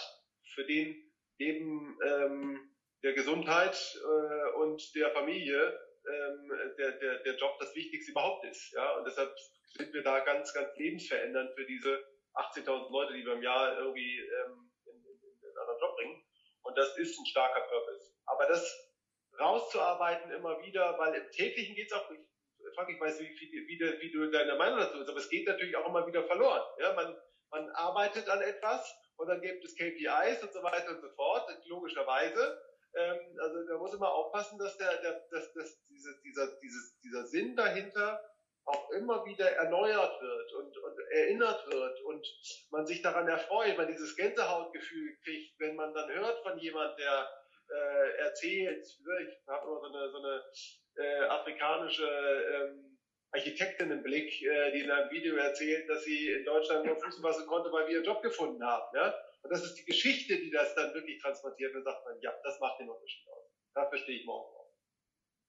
für 0.55 0.65
den 0.65 0.97
eben 1.39 1.99
ähm, 2.05 2.75
der 3.03 3.13
Gesundheit 3.13 3.97
äh, 4.03 4.57
und 4.59 4.95
der 4.95 5.11
Familie 5.11 5.79
der, 6.79 6.93
der, 6.93 7.19
der 7.19 7.35
Job 7.37 7.59
das 7.59 7.75
Wichtigste 7.75 8.13
überhaupt 8.13 8.45
ist. 8.47 8.73
Ja? 8.73 8.97
Und 8.97 9.05
deshalb 9.07 9.35
sind 9.77 9.93
wir 9.93 10.03
da 10.03 10.21
ganz, 10.21 10.53
ganz 10.55 10.75
lebensverändernd 10.77 11.53
für 11.55 11.67
diese 11.67 12.05
18.000 12.35 12.91
Leute, 12.91 13.15
die 13.15 13.25
wir 13.25 13.35
im 13.35 13.43
Jahr 13.43 13.79
irgendwie 13.79 14.19
ähm, 14.19 14.71
in, 14.87 14.95
in, 14.95 15.21
in 15.21 15.49
einen 15.49 15.59
anderen 15.59 15.81
Job 15.81 15.97
bringen. 15.97 16.25
Und 16.63 16.79
das 16.79 16.97
ist 16.99 17.19
ein 17.19 17.27
starker 17.27 17.61
Purpose. 17.63 18.13
Aber 18.27 18.47
das 18.47 18.89
rauszuarbeiten 19.39 20.31
immer 20.33 20.61
wieder, 20.63 20.99
weil 20.99 21.15
im 21.15 21.31
täglichen 21.31 21.75
geht 21.75 21.91
es 21.91 21.93
auch, 21.93 22.11
ich, 22.11 22.21
Frank, 22.75 22.91
ich 22.91 23.01
weiß, 23.01 23.21
wie, 23.21 23.29
wie, 23.29 23.69
wie, 23.69 24.01
wie 24.01 24.11
du 24.11 24.31
deine 24.31 24.57
Meinung 24.57 24.79
dazu 24.79 25.01
ist, 25.01 25.09
aber 25.09 25.19
es 25.19 25.29
geht 25.29 25.47
natürlich 25.47 25.77
auch 25.77 25.87
immer 25.87 26.07
wieder 26.07 26.25
verloren. 26.25 26.63
Ja? 26.79 26.93
Man, 26.95 27.17
man 27.51 27.71
arbeitet 27.71 28.29
an 28.29 28.43
etwas 28.43 28.95
und 29.17 29.29
dann 29.29 29.41
gibt 29.41 29.65
es 29.65 29.77
KPIs 29.77 30.43
und 30.43 30.53
so 30.53 30.63
weiter 30.63 30.91
und 30.91 31.01
so 31.01 31.09
fort, 31.11 31.49
logischerweise. 31.67 32.61
Ähm, 32.95 33.39
also 33.41 33.67
da 33.67 33.79
muss 33.79 33.95
immer 33.95 34.13
aufpassen, 34.13 34.59
dass 34.59 34.77
der, 34.77 34.97
der 35.03 35.27
dass, 35.31 35.53
dass 35.53 35.85
diese, 35.87 36.18
dieser, 36.39 36.61
dieses, 36.61 37.01
dieser 37.01 37.27
Sinn 37.27 37.57
dahinter 37.57 38.23
auch 38.65 38.91
immer 38.91 39.25
wieder 39.25 39.51
erneuert 39.51 40.21
wird 40.21 40.53
und, 40.55 40.77
und 40.77 40.99
erinnert 41.11 41.67
wird 41.73 42.01
und 42.03 42.27
man 42.71 42.87
sich 42.87 43.01
daran 43.01 43.27
erfreut, 43.27 43.79
man 43.79 43.89
dieses 43.89 44.15
Gänsehautgefühl 44.15 45.17
kriegt, 45.25 45.59
wenn 45.59 45.75
man 45.75 45.95
dann 45.95 46.11
hört 46.11 46.43
von 46.43 46.59
jemand, 46.59 46.99
der 46.99 47.31
äh, 47.71 48.19
erzählt, 48.19 48.87
ich 48.87 49.49
habe 49.49 49.67
immer 49.67 49.81
so 49.81 49.87
eine, 49.87 50.11
so 50.11 50.19
eine 50.19 50.45
äh, 50.97 51.25
afrikanische 51.27 52.07
ähm, 52.07 52.99
Architektinnenblick, 53.33 54.43
äh, 54.43 54.73
die 54.73 54.81
in 54.81 54.91
einem 54.91 55.11
Video 55.11 55.37
erzählt, 55.37 55.89
dass 55.89 56.05
sie 56.05 56.31
in 56.31 56.45
Deutschland 56.45 56.85
nur 56.85 56.97
Fuß 56.97 57.21
fassen 57.21 57.47
konnte, 57.47 57.73
weil 57.73 57.87
wir 57.87 57.95
ihren 57.95 58.05
Job 58.05 58.23
gefunden 58.23 58.63
haben. 58.63 58.95
Ja? 58.95 59.15
Und 59.43 59.51
das 59.51 59.65
ist 59.65 59.77
die 59.77 59.85
Geschichte, 59.85 60.37
die 60.37 60.51
das 60.51 60.75
dann 60.75 60.93
wirklich 60.93 61.21
transportiert. 61.23 61.75
Und 61.75 61.85
dann 61.85 61.95
sagt 61.95 62.05
man, 62.05 62.21
ja, 62.21 62.35
das 62.43 62.61
macht 62.61 62.81
den 62.81 62.91
Unterschied 62.91 63.27
aus. 63.29 63.51
Dafür 63.75 63.99
stehe 63.99 64.19
ich 64.19 64.27
morgen. 64.27 64.58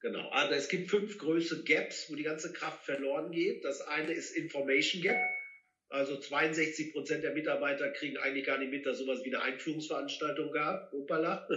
Genau. 0.01 0.29
Also 0.29 0.53
es 0.55 0.69
gibt 0.69 0.89
fünf 0.89 1.17
größere 1.17 1.63
Gaps, 1.63 2.09
wo 2.09 2.15
die 2.15 2.23
ganze 2.23 2.53
Kraft 2.53 2.85
verloren 2.85 3.31
geht. 3.31 3.65
Das 3.65 3.81
eine 3.81 4.13
ist 4.13 4.31
Information 4.31 5.01
Gap. 5.01 5.17
Also 5.89 6.17
62 6.17 6.93
Prozent 6.93 7.23
der 7.23 7.33
Mitarbeiter 7.33 7.89
kriegen 7.91 8.17
eigentlich 8.17 8.45
gar 8.45 8.59
nicht 8.59 8.71
mit, 8.71 8.85
dass 8.85 8.99
sowas 8.99 9.23
wie 9.23 9.35
eine 9.35 9.41
Einführungsveranstaltung 9.43 10.51
gab. 10.51 10.93
Opala. 10.93 11.47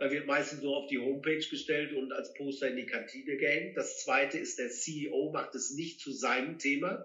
Da 0.00 0.12
wird 0.12 0.26
meistens 0.26 0.62
nur 0.62 0.76
auf 0.76 0.88
die 0.88 1.00
Homepage 1.00 1.44
gestellt 1.50 1.92
und 1.92 2.12
als 2.12 2.32
Poster 2.34 2.68
in 2.68 2.76
die 2.76 2.86
Kantine 2.86 3.36
gehängt. 3.36 3.76
Das 3.76 3.98
zweite 3.98 4.38
ist, 4.38 4.56
der 4.56 4.70
CEO 4.70 5.32
macht 5.32 5.56
es 5.56 5.72
nicht 5.72 6.00
zu 6.00 6.12
seinem 6.12 6.56
Thema. 6.56 7.04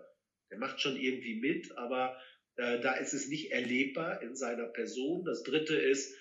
Der 0.51 0.59
macht 0.59 0.79
schon 0.79 0.95
irgendwie 0.95 1.39
mit, 1.39 1.75
aber 1.75 2.15
äh, 2.55 2.79
da 2.81 2.93
ist 2.93 3.13
es 3.13 3.27
nicht 3.27 3.51
erlebbar 3.51 4.21
in 4.21 4.35
seiner 4.35 4.67
Person. 4.67 5.25
Das 5.25 5.41
dritte 5.41 5.75
ist, 5.75 6.15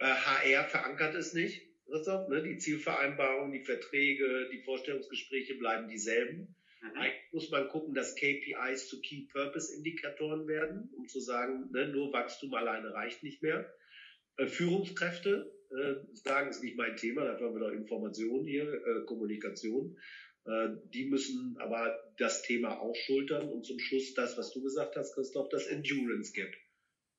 äh, 0.00 0.06
HR 0.06 0.64
verankert 0.64 1.14
es 1.14 1.32
nicht. 1.32 1.65
Christoph, 1.86 2.28
ne? 2.28 2.42
Die 2.42 2.58
Zielvereinbarungen, 2.58 3.52
die 3.52 3.64
Verträge, 3.64 4.48
die 4.52 4.62
Vorstellungsgespräche 4.62 5.54
bleiben 5.54 5.88
dieselben. 5.88 6.56
Mhm. 6.82 6.98
Eigentlich 6.98 7.32
muss 7.32 7.50
man 7.50 7.68
gucken, 7.68 7.94
dass 7.94 8.16
KPIs 8.16 8.88
zu 8.88 9.00
Key 9.00 9.26
Purpose 9.32 9.74
Indikatoren 9.74 10.46
werden, 10.46 10.92
um 10.96 11.08
zu 11.08 11.20
sagen, 11.20 11.70
ne, 11.72 11.88
nur 11.88 12.12
Wachstum 12.12 12.52
alleine 12.54 12.92
reicht 12.92 13.22
nicht 13.22 13.42
mehr. 13.42 13.72
Äh, 14.36 14.46
Führungskräfte 14.46 15.52
äh, 15.70 15.94
sagen, 16.14 16.50
ist 16.50 16.62
nicht 16.62 16.76
mein 16.76 16.96
Thema, 16.96 17.24
dafür 17.24 17.48
haben 17.48 17.54
wir 17.54 17.68
doch 17.68 17.72
Informationen 17.72 18.46
hier, 18.46 18.72
äh, 18.72 19.04
Kommunikation. 19.06 19.98
Äh, 20.44 20.68
die 20.92 21.06
müssen 21.06 21.56
aber 21.58 21.98
das 22.18 22.42
Thema 22.42 22.80
auch 22.80 22.94
schultern 22.94 23.48
und 23.48 23.64
zum 23.64 23.78
Schluss 23.78 24.14
das, 24.14 24.36
was 24.36 24.52
du 24.52 24.62
gesagt 24.62 24.96
hast, 24.96 25.14
Christoph, 25.14 25.48
das 25.48 25.66
Endurance 25.66 26.32
Gap. 26.32 26.52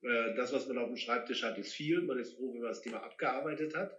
Äh, 0.02 0.34
das, 0.36 0.52
was 0.52 0.66
man 0.68 0.78
auf 0.78 0.88
dem 0.88 0.96
Schreibtisch 0.96 1.42
hat, 1.42 1.58
ist 1.58 1.74
viel. 1.74 2.00
Man 2.02 2.18
ist 2.18 2.36
froh, 2.36 2.52
wenn 2.52 2.60
man 2.60 2.70
das 2.70 2.82
Thema 2.82 3.02
abgearbeitet 3.02 3.74
hat. 3.74 3.98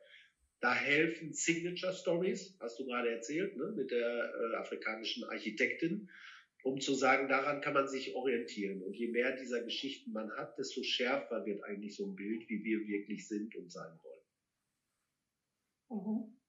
Da 0.62 0.74
helfen 0.74 1.32
Signature 1.34 1.94
Stories, 1.94 2.58
hast 2.60 2.80
du 2.80 2.86
gerade 2.86 3.10
erzählt, 3.10 3.56
ne, 3.56 3.72
mit 3.76 3.92
der 3.92 4.34
äh, 4.34 4.56
afrikanischen 4.58 5.24
Architektin, 5.24 6.10
um 6.64 6.82
zu 6.82 6.94
sagen, 6.94 7.30
daran 7.30 7.62
kann 7.62 7.74
man 7.74 7.88
sich 7.88 8.14
orientieren. 8.14 8.84
Und 8.84 8.94
je 8.94 9.08
mehr 9.08 9.38
dieser 9.38 9.64
Geschichten 9.64 10.12
man 10.12 10.30
hat, 10.36 10.58
desto 10.58 10.84
schärfer 10.84 11.46
wird 11.46 11.64
eigentlich 11.64 11.96
so 11.96 12.06
ein 12.06 12.16
Bild, 12.16 12.50
wie 12.50 12.64
wir 12.64 12.86
wirklich 12.88 13.28
sind 13.28 13.56
und 13.56 13.72
sein 13.72 13.98
wollen. 14.04 14.20
Mhm. 16.02 16.40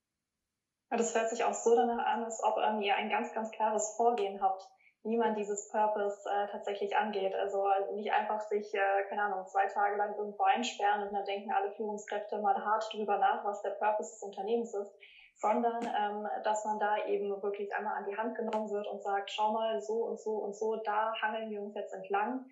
Das 0.91 1.15
hört 1.15 1.31
sich 1.31 1.45
auch 1.45 1.55
so 1.55 1.77
danach 1.77 2.05
an, 2.05 2.25
als 2.25 2.43
ob 2.43 2.59
ähm, 2.59 2.83
ihr 2.83 2.97
ein 2.97 3.11
ganz, 3.11 3.33
ganz 3.33 3.53
klares 3.53 3.95
Vorgehen 3.97 4.41
habt, 4.41 4.65
wie 5.03 5.17
man 5.17 5.35
dieses 5.35 5.69
Purpose 5.69 6.29
äh, 6.29 6.51
tatsächlich 6.51 6.95
angeht. 6.95 7.35
Also 7.35 7.65
nicht 7.95 8.13
einfach 8.13 8.41
sich, 8.49 8.75
äh, 8.75 9.05
keine 9.09 9.23
Ahnung, 9.23 9.47
zwei 9.47 9.67
Tage 9.67 9.97
lang 9.97 10.15
irgendwo 10.17 10.43
einsperren 10.43 11.07
und 11.07 11.15
dann 11.15 11.25
denken 11.25 11.53
alle 11.53 11.73
Führungskräfte 11.73 12.39
mal 12.39 12.63
hart 12.63 12.93
drüber 12.93 13.19
nach, 13.19 13.45
was 13.45 13.63
der 13.63 13.71
Purpose 13.71 14.11
des 14.11 14.23
Unternehmens 14.23 14.75
ist, 14.75 14.93
sondern 15.37 15.83
ähm, 15.85 16.29
dass 16.45 16.65
man 16.67 16.79
da 16.79 17.07
eben 17.07 17.31
wirklich 17.43 17.75
einmal 17.75 17.97
an 17.97 18.07
die 18.11 18.17
Hand 18.17 18.37
genommen 18.37 18.71
wird 18.71 18.87
und 18.89 19.03
sagt, 19.03 19.31
schau 19.31 19.53
mal, 19.53 19.81
so 19.81 20.05
und 20.05 20.21
so 20.21 20.33
und 20.33 20.55
so, 20.55 20.77
da 20.77 21.15
hangeln 21.23 21.51
wir 21.51 21.63
uns 21.63 21.75
jetzt 21.75 21.95
entlang. 21.95 22.45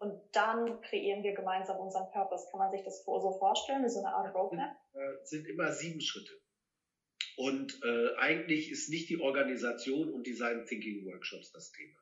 Und 0.00 0.20
dann 0.32 0.80
kreieren 0.82 1.24
wir 1.24 1.34
gemeinsam 1.34 1.78
unseren 1.78 2.08
Purpose. 2.12 2.46
Kann 2.50 2.60
man 2.60 2.70
sich 2.70 2.84
das 2.84 3.02
so 3.04 3.32
vorstellen, 3.38 3.82
wie 3.82 3.88
so 3.88 3.98
eine 3.98 4.14
Art 4.14 4.32
Roadmap? 4.32 4.76
Äh, 4.92 5.24
sind 5.24 5.48
immer 5.48 5.72
sieben 5.72 6.00
Schritte. 6.00 6.32
Und 7.38 7.80
äh, 7.84 8.16
eigentlich 8.16 8.68
ist 8.68 8.88
nicht 8.88 9.08
die 9.10 9.20
Organisation 9.20 10.12
und 10.12 10.26
Design 10.26 10.66
Thinking 10.66 11.04
Workshops 11.04 11.52
das 11.52 11.70
Thema. 11.70 11.96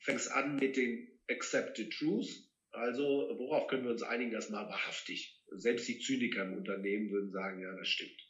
Fängst 0.00 0.30
an 0.30 0.56
mit 0.56 0.76
den 0.76 1.18
Accepted 1.30 1.90
Truths. 1.94 2.52
Also, 2.72 3.02
worauf 3.38 3.68
können 3.68 3.84
wir 3.84 3.90
uns 3.92 4.02
einigen, 4.02 4.32
das 4.32 4.50
mal 4.50 4.68
wahrhaftig. 4.68 5.42
Selbst 5.52 5.88
die 5.88 5.98
Zyniker 5.98 6.44
im 6.44 6.58
Unternehmen 6.58 7.10
würden 7.10 7.30
sagen, 7.30 7.62
ja, 7.62 7.74
das 7.74 7.88
stimmt. 7.88 8.20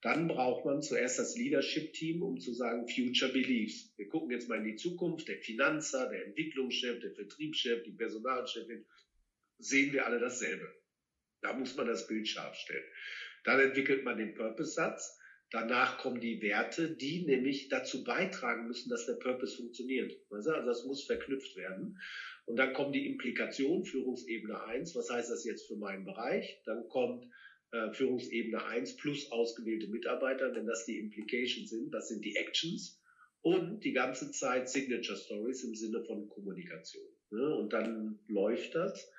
Dann 0.00 0.28
braucht 0.28 0.64
man 0.64 0.80
zuerst 0.80 1.18
das 1.18 1.36
Leadership-Team, 1.36 2.22
um 2.22 2.38
zu 2.38 2.54
sagen, 2.54 2.86
Future 2.86 3.32
Beliefs. 3.32 3.92
Wir 3.96 4.06
gucken 4.06 4.30
jetzt 4.30 4.48
mal 4.48 4.58
in 4.58 4.64
die 4.66 4.76
Zukunft. 4.76 5.26
Der 5.26 5.38
Finanzer, 5.38 6.08
der 6.08 6.24
Entwicklungschef, 6.24 7.00
der 7.00 7.16
Vertriebschef, 7.16 7.82
die 7.82 7.96
Personalchefin, 7.96 8.86
sehen 9.58 9.92
wir 9.92 10.06
alle 10.06 10.20
dasselbe. 10.20 10.72
Da 11.40 11.52
muss 11.52 11.74
man 11.74 11.88
das 11.88 12.06
Bild 12.06 12.28
scharf 12.28 12.54
stellen. 12.54 12.84
Dann 13.42 13.58
entwickelt 13.58 14.04
man 14.04 14.18
den 14.18 14.34
Purpose-Satz. 14.34 15.16
Danach 15.50 15.98
kommen 15.98 16.20
die 16.20 16.40
Werte, 16.42 16.94
die 16.94 17.24
nämlich 17.24 17.68
dazu 17.68 18.04
beitragen 18.04 18.68
müssen, 18.68 18.88
dass 18.88 19.06
der 19.06 19.14
Purpose 19.14 19.56
funktioniert. 19.56 20.16
Also 20.30 20.52
das 20.52 20.84
muss 20.84 21.04
verknüpft 21.04 21.56
werden. 21.56 21.98
Und 22.46 22.56
dann 22.56 22.72
kommen 22.72 22.92
die 22.92 23.06
Implikationen, 23.06 23.84
Führungsebene 23.84 24.62
1. 24.62 24.94
Was 24.94 25.10
heißt 25.10 25.30
das 25.30 25.44
jetzt 25.44 25.66
für 25.66 25.76
meinen 25.76 26.04
Bereich? 26.04 26.60
Dann 26.64 26.88
kommt 26.88 27.24
äh, 27.72 27.92
Führungsebene 27.92 28.64
1 28.64 28.96
plus 28.96 29.30
ausgewählte 29.30 29.88
Mitarbeiter, 29.88 30.54
wenn 30.54 30.66
das 30.66 30.84
die 30.86 30.98
Implications 30.98 31.68
sind. 31.68 31.92
Das 31.92 32.08
sind 32.08 32.24
die 32.24 32.36
Actions. 32.36 33.00
Und 33.42 33.84
die 33.84 33.92
ganze 33.92 34.30
Zeit 34.30 34.68
Signature 34.68 35.18
Stories 35.18 35.64
im 35.64 35.74
Sinne 35.74 36.04
von 36.04 36.28
Kommunikation. 36.28 37.06
Ne? 37.30 37.54
Und 37.56 37.72
dann 37.72 38.20
läuft 38.28 38.74
das. 38.74 39.10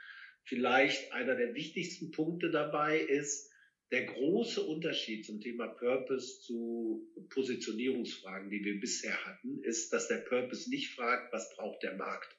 Vielleicht 0.44 1.12
einer 1.12 1.36
der 1.36 1.54
wichtigsten 1.56 2.12
Punkte 2.12 2.52
dabei 2.52 3.00
ist, 3.00 3.51
der 3.92 4.06
große 4.06 4.62
Unterschied 4.62 5.26
zum 5.26 5.42
Thema 5.42 5.68
Purpose 5.68 6.40
zu 6.42 7.12
Positionierungsfragen, 7.30 8.50
die 8.50 8.64
wir 8.64 8.80
bisher 8.80 9.26
hatten, 9.26 9.62
ist, 9.64 9.92
dass 9.92 10.08
der 10.08 10.20
Purpose 10.20 10.70
nicht 10.70 10.96
fragt, 10.96 11.34
was 11.34 11.54
braucht 11.56 11.84
der 11.84 11.96
Markt, 11.96 12.38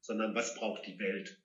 sondern 0.00 0.34
was 0.34 0.54
braucht 0.54 0.86
die 0.86 0.98
Welt. 0.98 1.42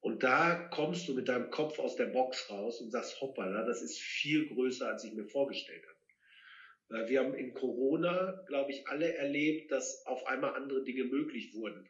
Und 0.00 0.22
da 0.22 0.68
kommst 0.68 1.06
du 1.06 1.14
mit 1.14 1.28
deinem 1.28 1.50
Kopf 1.50 1.78
aus 1.78 1.94
der 1.94 2.06
Box 2.06 2.50
raus 2.50 2.80
und 2.80 2.90
sagst, 2.90 3.20
hoppala, 3.20 3.64
das 3.66 3.82
ist 3.82 4.00
viel 4.00 4.48
größer, 4.48 4.88
als 4.88 5.04
ich 5.04 5.12
mir 5.12 5.26
vorgestellt 5.26 5.84
habe. 5.86 7.08
Wir 7.08 7.20
haben 7.20 7.34
in 7.34 7.54
Corona, 7.54 8.42
glaube 8.48 8.72
ich, 8.72 8.88
alle 8.88 9.14
erlebt, 9.14 9.70
dass 9.70 10.04
auf 10.06 10.26
einmal 10.26 10.54
andere 10.54 10.82
Dinge 10.82 11.04
möglich 11.04 11.54
wurden. 11.54 11.88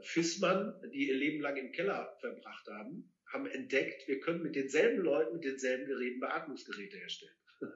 Fissmann, 0.00 0.74
die 0.92 1.06
ihr 1.08 1.14
Leben 1.14 1.40
lang 1.40 1.56
im 1.56 1.70
Keller 1.70 2.16
verbracht 2.20 2.66
haben, 2.66 3.11
haben 3.32 3.46
entdeckt, 3.46 4.06
wir 4.08 4.20
können 4.20 4.42
mit 4.42 4.54
denselben 4.54 5.02
Leuten, 5.02 5.34
mit 5.34 5.44
denselben 5.44 5.86
Geräten 5.86 6.20
Beatmungsgeräte 6.20 6.98
herstellen. 6.98 7.36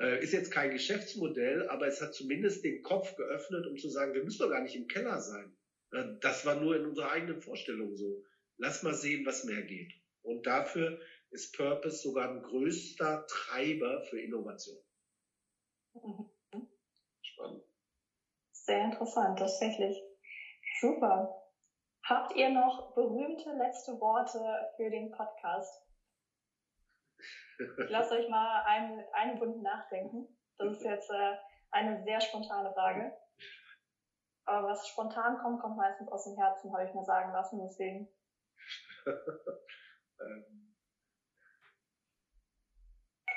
Äh, 0.00 0.24
ist 0.24 0.32
jetzt 0.32 0.50
kein 0.50 0.72
Geschäftsmodell, 0.72 1.68
aber 1.68 1.86
es 1.86 2.00
hat 2.00 2.14
zumindest 2.14 2.64
den 2.64 2.82
Kopf 2.82 3.14
geöffnet, 3.14 3.64
um 3.68 3.76
zu 3.76 3.88
sagen, 3.88 4.12
wir 4.12 4.24
müssen 4.24 4.40
doch 4.40 4.50
gar 4.50 4.60
nicht 4.60 4.74
im 4.74 4.88
Keller 4.88 5.20
sein. 5.20 5.56
Äh, 5.92 6.18
das 6.20 6.44
war 6.44 6.60
nur 6.60 6.74
in 6.74 6.84
unserer 6.84 7.12
eigenen 7.12 7.40
Vorstellung 7.40 7.94
so. 7.94 8.24
Lass 8.56 8.82
mal 8.82 8.94
sehen, 8.94 9.24
was 9.24 9.44
mehr 9.44 9.62
geht. 9.62 9.92
Und 10.22 10.46
dafür 10.46 11.00
ist 11.30 11.56
Purpose 11.56 12.02
sogar 12.02 12.28
ein 12.28 12.42
größter 12.42 13.24
Treiber 13.28 14.02
für 14.10 14.20
Innovation. 14.20 14.82
Spannend. 17.22 17.62
Sehr 18.52 18.84
interessant, 18.86 19.38
tatsächlich. 19.38 19.96
Super. 20.80 21.43
Habt 22.04 22.36
ihr 22.36 22.50
noch 22.50 22.94
berühmte 22.94 23.50
letzte 23.54 23.98
Worte 23.98 24.38
für 24.76 24.90
den 24.90 25.10
Podcast? 25.10 25.82
Ich 27.58 27.90
lasse 27.90 28.14
euch 28.14 28.28
mal 28.28 28.62
einen, 28.66 29.02
einen 29.14 29.38
Bund 29.38 29.62
nachdenken. 29.62 30.28
Das 30.58 30.76
ist 30.76 30.84
jetzt 30.84 31.08
äh, 31.10 31.36
eine 31.70 32.04
sehr 32.04 32.20
spontane 32.20 32.74
Frage. 32.74 33.16
Aber 34.44 34.68
was 34.68 34.86
spontan 34.86 35.38
kommt, 35.38 35.62
kommt 35.62 35.78
meistens 35.78 36.12
aus 36.12 36.24
dem 36.24 36.36
Herzen, 36.36 36.74
habe 36.74 36.84
ich 36.86 36.94
mir 36.94 37.04
sagen 37.04 37.32
lassen, 37.32 37.60
deswegen. 37.62 38.08
Ähm. 40.20 40.76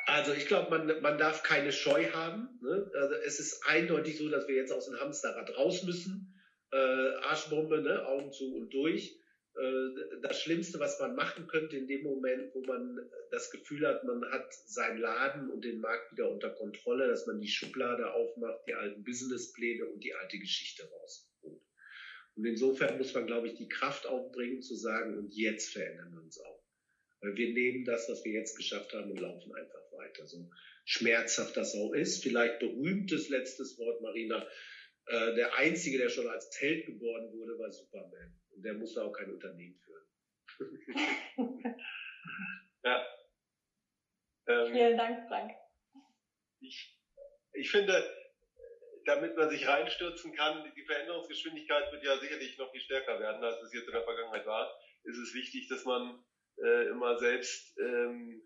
Also 0.05 0.31
ich 0.31 0.45
glaube, 0.45 0.69
man, 0.69 1.01
man 1.01 1.17
darf 1.17 1.41
keine 1.41 1.71
Scheu 1.71 2.11
haben. 2.13 2.59
Ne? 2.61 2.91
Also 2.93 3.15
es 3.15 3.39
ist 3.39 3.67
eindeutig 3.67 4.19
so, 4.19 4.29
dass 4.29 4.47
wir 4.47 4.55
jetzt 4.55 4.71
aus 4.71 4.85
dem 4.85 4.99
Hamsterrad 4.99 5.57
raus 5.57 5.81
müssen 5.81 6.26
äh, 6.71 7.15
Arschbombe, 7.23 7.81
ne? 7.81 8.05
Augen 8.05 8.31
zu 8.31 8.55
und 8.55 8.73
durch. 8.73 9.19
Äh, 9.55 10.19
das 10.21 10.41
Schlimmste, 10.41 10.79
was 10.79 10.99
man 10.99 11.15
machen 11.15 11.47
könnte 11.47 11.77
in 11.77 11.87
dem 11.87 12.03
Moment, 12.03 12.53
wo 12.53 12.63
man 12.65 13.09
das 13.31 13.49
Gefühl 13.51 13.87
hat, 13.87 14.03
man 14.03 14.23
hat 14.31 14.53
seinen 14.53 14.99
Laden 14.99 15.49
und 15.49 15.63
den 15.63 15.79
Markt 15.79 16.11
wieder 16.11 16.29
unter 16.29 16.49
Kontrolle, 16.51 17.07
dass 17.07 17.25
man 17.25 17.39
die 17.39 17.47
Schublade 17.47 18.13
aufmacht, 18.13 18.61
die 18.67 18.73
alten 18.73 19.03
Businesspläne 19.03 19.85
und 19.85 20.03
die 20.03 20.13
alte 20.13 20.37
Geschichte 20.37 20.87
rausholt. 20.89 21.61
Und 22.35 22.45
insofern 22.45 22.99
muss 22.99 23.13
man, 23.15 23.25
glaube 23.25 23.47
ich, 23.47 23.55
die 23.55 23.67
Kraft 23.67 24.05
aufbringen, 24.05 24.61
zu 24.61 24.75
sagen, 24.75 25.17
und 25.17 25.33
jetzt 25.33 25.73
verändern 25.73 26.13
wir 26.13 26.21
uns 26.21 26.39
auch. 26.39 26.63
Weil 27.21 27.35
wir 27.35 27.51
nehmen 27.51 27.83
das, 27.83 28.07
was 28.09 28.23
wir 28.23 28.31
jetzt 28.31 28.55
geschafft 28.55 28.93
haben, 28.93 29.09
und 29.09 29.19
laufen 29.19 29.55
einfach 29.55 29.91
weiter. 29.91 30.27
So 30.27 30.47
schmerzhaft 30.85 31.57
das 31.57 31.73
auch 31.73 31.93
ist. 31.93 32.21
Vielleicht 32.21 32.59
berühmtes 32.59 33.29
letztes 33.29 33.79
Wort, 33.79 34.01
Marina. 34.01 34.47
Äh, 35.07 35.35
der 35.35 35.55
einzige, 35.55 35.97
der 35.97 36.09
schon 36.09 36.27
als 36.27 36.49
Held 36.59 36.85
geboren 36.85 37.31
wurde, 37.31 37.57
war 37.57 37.71
Superman. 37.71 38.35
Und 38.51 38.63
der 38.63 38.73
musste 38.73 39.03
auch 39.03 39.13
kein 39.13 39.31
Unternehmen 39.31 39.79
führen. 39.79 40.05
ja. 42.83 43.07
Ähm, 44.47 44.73
Vielen 44.73 44.97
Dank, 44.97 45.27
Frank. 45.27 45.53
Ich, 46.59 46.99
ich 47.53 47.71
finde, 47.71 48.03
damit 49.05 49.37
man 49.37 49.49
sich 49.49 49.65
reinstürzen 49.65 50.35
kann, 50.35 50.71
die 50.75 50.83
Veränderungsgeschwindigkeit 50.83 51.91
wird 51.93 52.03
ja 52.03 52.17
sicherlich 52.17 52.57
noch 52.57 52.71
viel 52.71 52.81
stärker 52.81 53.19
werden, 53.19 53.43
als 53.43 53.61
es 53.61 53.73
jetzt 53.73 53.87
in 53.87 53.93
der 53.93 54.03
Vergangenheit 54.03 54.45
war, 54.45 54.77
ist 55.03 55.17
es 55.17 55.33
wichtig, 55.33 55.69
dass 55.69 55.85
man 55.85 56.21
äh, 56.61 56.89
immer 56.89 57.17
selbst 57.17 57.77
ähm, 57.79 58.36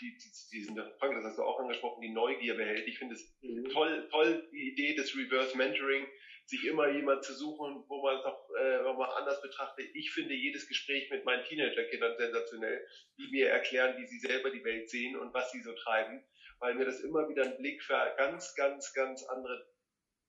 die, 0.00 0.16
die, 0.16 0.30
diesen, 0.52 0.76
Frank, 0.98 1.14
das 1.14 1.24
hast 1.24 1.38
du 1.38 1.42
auch 1.42 1.60
angesprochen, 1.60 2.00
die 2.00 2.12
Neugier 2.12 2.54
behält. 2.54 2.88
Ich 2.88 2.98
finde 2.98 3.14
es 3.14 3.36
mhm. 3.42 3.68
toll, 3.70 4.08
toll, 4.10 4.48
die 4.52 4.72
Idee 4.72 4.94
des 4.94 5.14
Reverse 5.16 5.56
Mentoring 5.56 6.06
sich 6.46 6.64
immer 6.64 6.88
jemand 6.88 7.24
zu 7.24 7.32
suchen, 7.32 7.84
wo 7.86 8.02
man 8.02 8.18
es 8.18 8.24
auch 8.24 8.48
äh, 8.58 8.82
mal 8.82 9.10
anders 9.16 9.40
betrachtet. 9.40 9.86
Ich 9.94 10.10
finde 10.10 10.34
jedes 10.34 10.66
Gespräch 10.66 11.08
mit 11.10 11.24
meinen 11.24 11.44
Teenagerkindern 11.44 12.16
sensationell, 12.18 12.84
die 13.18 13.28
mir 13.30 13.50
erklären, 13.50 13.96
wie 13.98 14.06
sie 14.06 14.18
selber 14.18 14.50
die 14.50 14.64
Welt 14.64 14.90
sehen 14.90 15.16
und 15.16 15.32
was 15.32 15.52
sie 15.52 15.62
so 15.62 15.72
treiben, 15.74 16.24
weil 16.58 16.74
mir 16.74 16.86
das 16.86 17.00
immer 17.00 17.28
wieder 17.28 17.44
einen 17.44 17.56
Blick 17.58 17.82
für 17.82 18.14
ganz, 18.16 18.54
ganz, 18.56 18.92
ganz 18.94 19.22
andere 19.24 19.64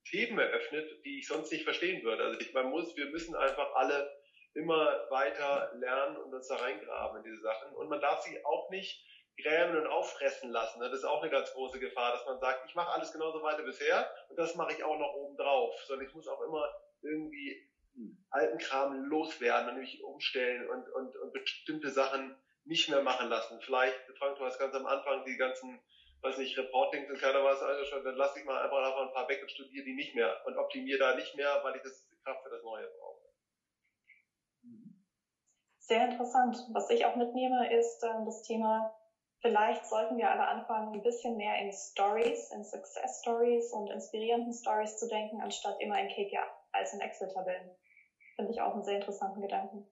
Themen 0.09 0.37
eröffnet, 0.37 0.89
die 1.05 1.19
ich 1.19 1.27
sonst 1.27 1.51
nicht 1.51 1.63
verstehen 1.63 2.03
würde. 2.03 2.23
Also 2.23 2.39
ich, 2.39 2.53
man 2.53 2.69
muss, 2.69 2.95
wir 2.95 3.07
müssen 3.07 3.35
einfach 3.35 3.73
alle 3.75 4.11
immer 4.53 5.07
weiter 5.09 5.71
lernen 5.75 6.17
und 6.17 6.33
uns 6.33 6.47
da 6.47 6.57
reingraben 6.57 7.23
in 7.23 7.31
diese 7.31 7.41
Sachen. 7.41 7.73
Und 7.73 7.89
man 7.89 8.01
darf 8.01 8.21
sie 8.21 8.43
auch 8.45 8.69
nicht 8.69 9.03
grämen 9.37 9.77
und 9.77 9.87
auffressen 9.87 10.51
lassen. 10.51 10.79
Das 10.79 10.93
ist 10.93 11.05
auch 11.05 11.21
eine 11.21 11.31
ganz 11.31 11.51
große 11.53 11.79
Gefahr, 11.79 12.13
dass 12.13 12.25
man 12.25 12.39
sagt, 12.39 12.67
ich 12.67 12.75
mache 12.75 12.91
alles 12.91 13.11
genauso 13.11 13.41
weiter 13.41 13.63
bisher 13.63 14.09
und 14.29 14.37
das 14.37 14.55
mache 14.55 14.73
ich 14.73 14.83
auch 14.83 14.97
noch 14.97 15.13
oben 15.13 15.37
drauf. 15.37 15.73
Sondern 15.85 16.07
ich 16.07 16.13
muss 16.13 16.27
auch 16.27 16.41
immer 16.41 16.69
irgendwie 17.01 17.67
alten 18.29 18.57
Kram 18.57 19.03
loswerden 19.05 19.69
und 19.69 19.79
mich 19.79 20.03
umstellen 20.03 20.69
und, 20.69 20.89
und, 20.89 21.15
und 21.17 21.33
bestimmte 21.33 21.89
Sachen 21.89 22.35
nicht 22.65 22.89
mehr 22.89 23.01
machen 23.01 23.29
lassen. 23.29 23.59
Vielleicht, 23.61 23.97
Frank, 24.17 24.37
du 24.37 24.45
hast 24.45 24.59
ganz 24.59 24.75
am 24.75 24.85
Anfang 24.85 25.25
die 25.25 25.35
ganzen, 25.35 25.81
weiß 26.21 26.37
nicht, 26.37 26.57
Reportings 26.57 27.09
und 27.09 27.19
keiner 27.19 27.39
also 27.39 27.85
schon, 27.85 28.03
dann 28.03 28.15
lasse 28.15 28.39
ich 28.39 28.45
mal 28.45 28.61
einfach 28.61 28.81
davon 28.81 29.07
ein 29.07 29.13
paar 29.13 29.27
weg 29.27 29.41
und 29.41 29.51
studiere 29.51 29.85
die 29.85 29.95
nicht 29.95 30.15
mehr 30.15 30.41
und 30.45 30.57
optimiere 30.57 30.99
da 30.99 31.15
nicht 31.15 31.35
mehr, 31.35 31.59
weil 31.63 31.75
ich 31.75 31.81
das 31.81 32.07
Kraft 32.23 32.43
für 32.43 32.49
das 32.49 32.63
Neue 32.63 32.87
brauche. 32.99 33.21
Sehr 35.79 36.09
interessant. 36.09 36.55
Was 36.71 36.89
ich 36.89 37.05
auch 37.05 37.15
mitnehme, 37.17 37.77
ist 37.77 38.01
äh, 38.03 38.25
das 38.25 38.43
Thema 38.43 38.95
Vielleicht 39.41 39.85
sollten 39.87 40.17
wir 40.17 40.29
alle 40.29 40.45
anfangen, 40.47 40.93
ein 40.93 41.01
bisschen 41.01 41.35
mehr 41.35 41.57
in 41.57 41.71
Stories, 41.73 42.51
in 42.51 42.63
Success 42.63 43.21
Stories 43.21 43.73
und 43.73 43.89
inspirierenden 43.89 44.53
Stories 44.53 44.95
zu 44.97 45.07
denken, 45.07 45.41
anstatt 45.41 45.75
immer 45.79 45.99
in 45.99 46.07
KPI 46.09 46.37
als 46.73 46.93
in 46.93 47.01
Excel-Tabellen. 47.01 47.71
Finde 48.35 48.51
ich 48.51 48.61
auch 48.61 48.73
einen 48.75 48.83
sehr 48.83 48.97
interessanten 48.97 49.41
Gedanken. 49.41 49.83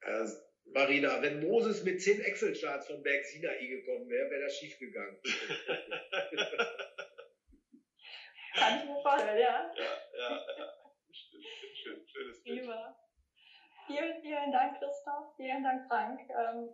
Äh, 0.00 0.26
Marina, 0.64 1.22
wenn 1.22 1.38
Moses 1.40 1.84
mit 1.84 2.02
zehn 2.02 2.20
Excel-Charts 2.20 2.88
von 2.88 3.00
Berg 3.02 3.24
Sinai 3.24 3.56
gekommen 3.66 4.08
wäre, 4.08 4.28
wäre 4.28 4.42
das 4.42 4.54
schiefgegangen. 4.54 5.16
Kann 8.54 8.78
ich 8.78 8.84
mir 8.86 9.00
vorstellen, 9.02 9.38
ja. 9.38 9.70
Ja, 9.76 10.00
ja, 10.18 10.40
ja. 10.58 10.72
Stimmt, 11.12 11.44
schön, 11.74 12.04
schönes 12.08 12.42
Bild. 12.42 12.68
Vielen, 13.86 14.20
vielen 14.20 14.50
Dank, 14.50 14.78
Christoph. 14.78 15.26
Vielen 15.36 15.62
Dank, 15.62 15.86
Frank. 15.86 16.20
Ähm, 16.28 16.70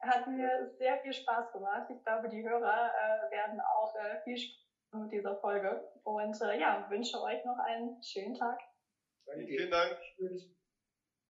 hat 0.00 0.26
mir 0.26 0.70
sehr 0.78 0.98
viel 0.98 1.12
Spaß 1.12 1.52
gemacht. 1.52 1.88
Ich 1.90 2.02
glaube, 2.04 2.28
die 2.28 2.42
Hörer 2.42 2.90
äh, 2.92 3.30
werden 3.30 3.60
auch 3.60 3.94
äh, 3.96 4.20
viel 4.24 4.36
Spaß 4.36 4.66
mit 4.92 5.12
dieser 5.12 5.36
Folge. 5.36 5.88
Und 6.04 6.40
äh, 6.40 6.58
ja, 6.58 6.86
wünsche 6.90 7.20
euch 7.20 7.44
noch 7.44 7.58
einen 7.58 8.02
schönen 8.02 8.34
Tag. 8.34 8.58
Danke. 9.26 9.46
Vielen 9.46 9.70
Dank. 9.70 9.98
Tschüss. 10.16 10.55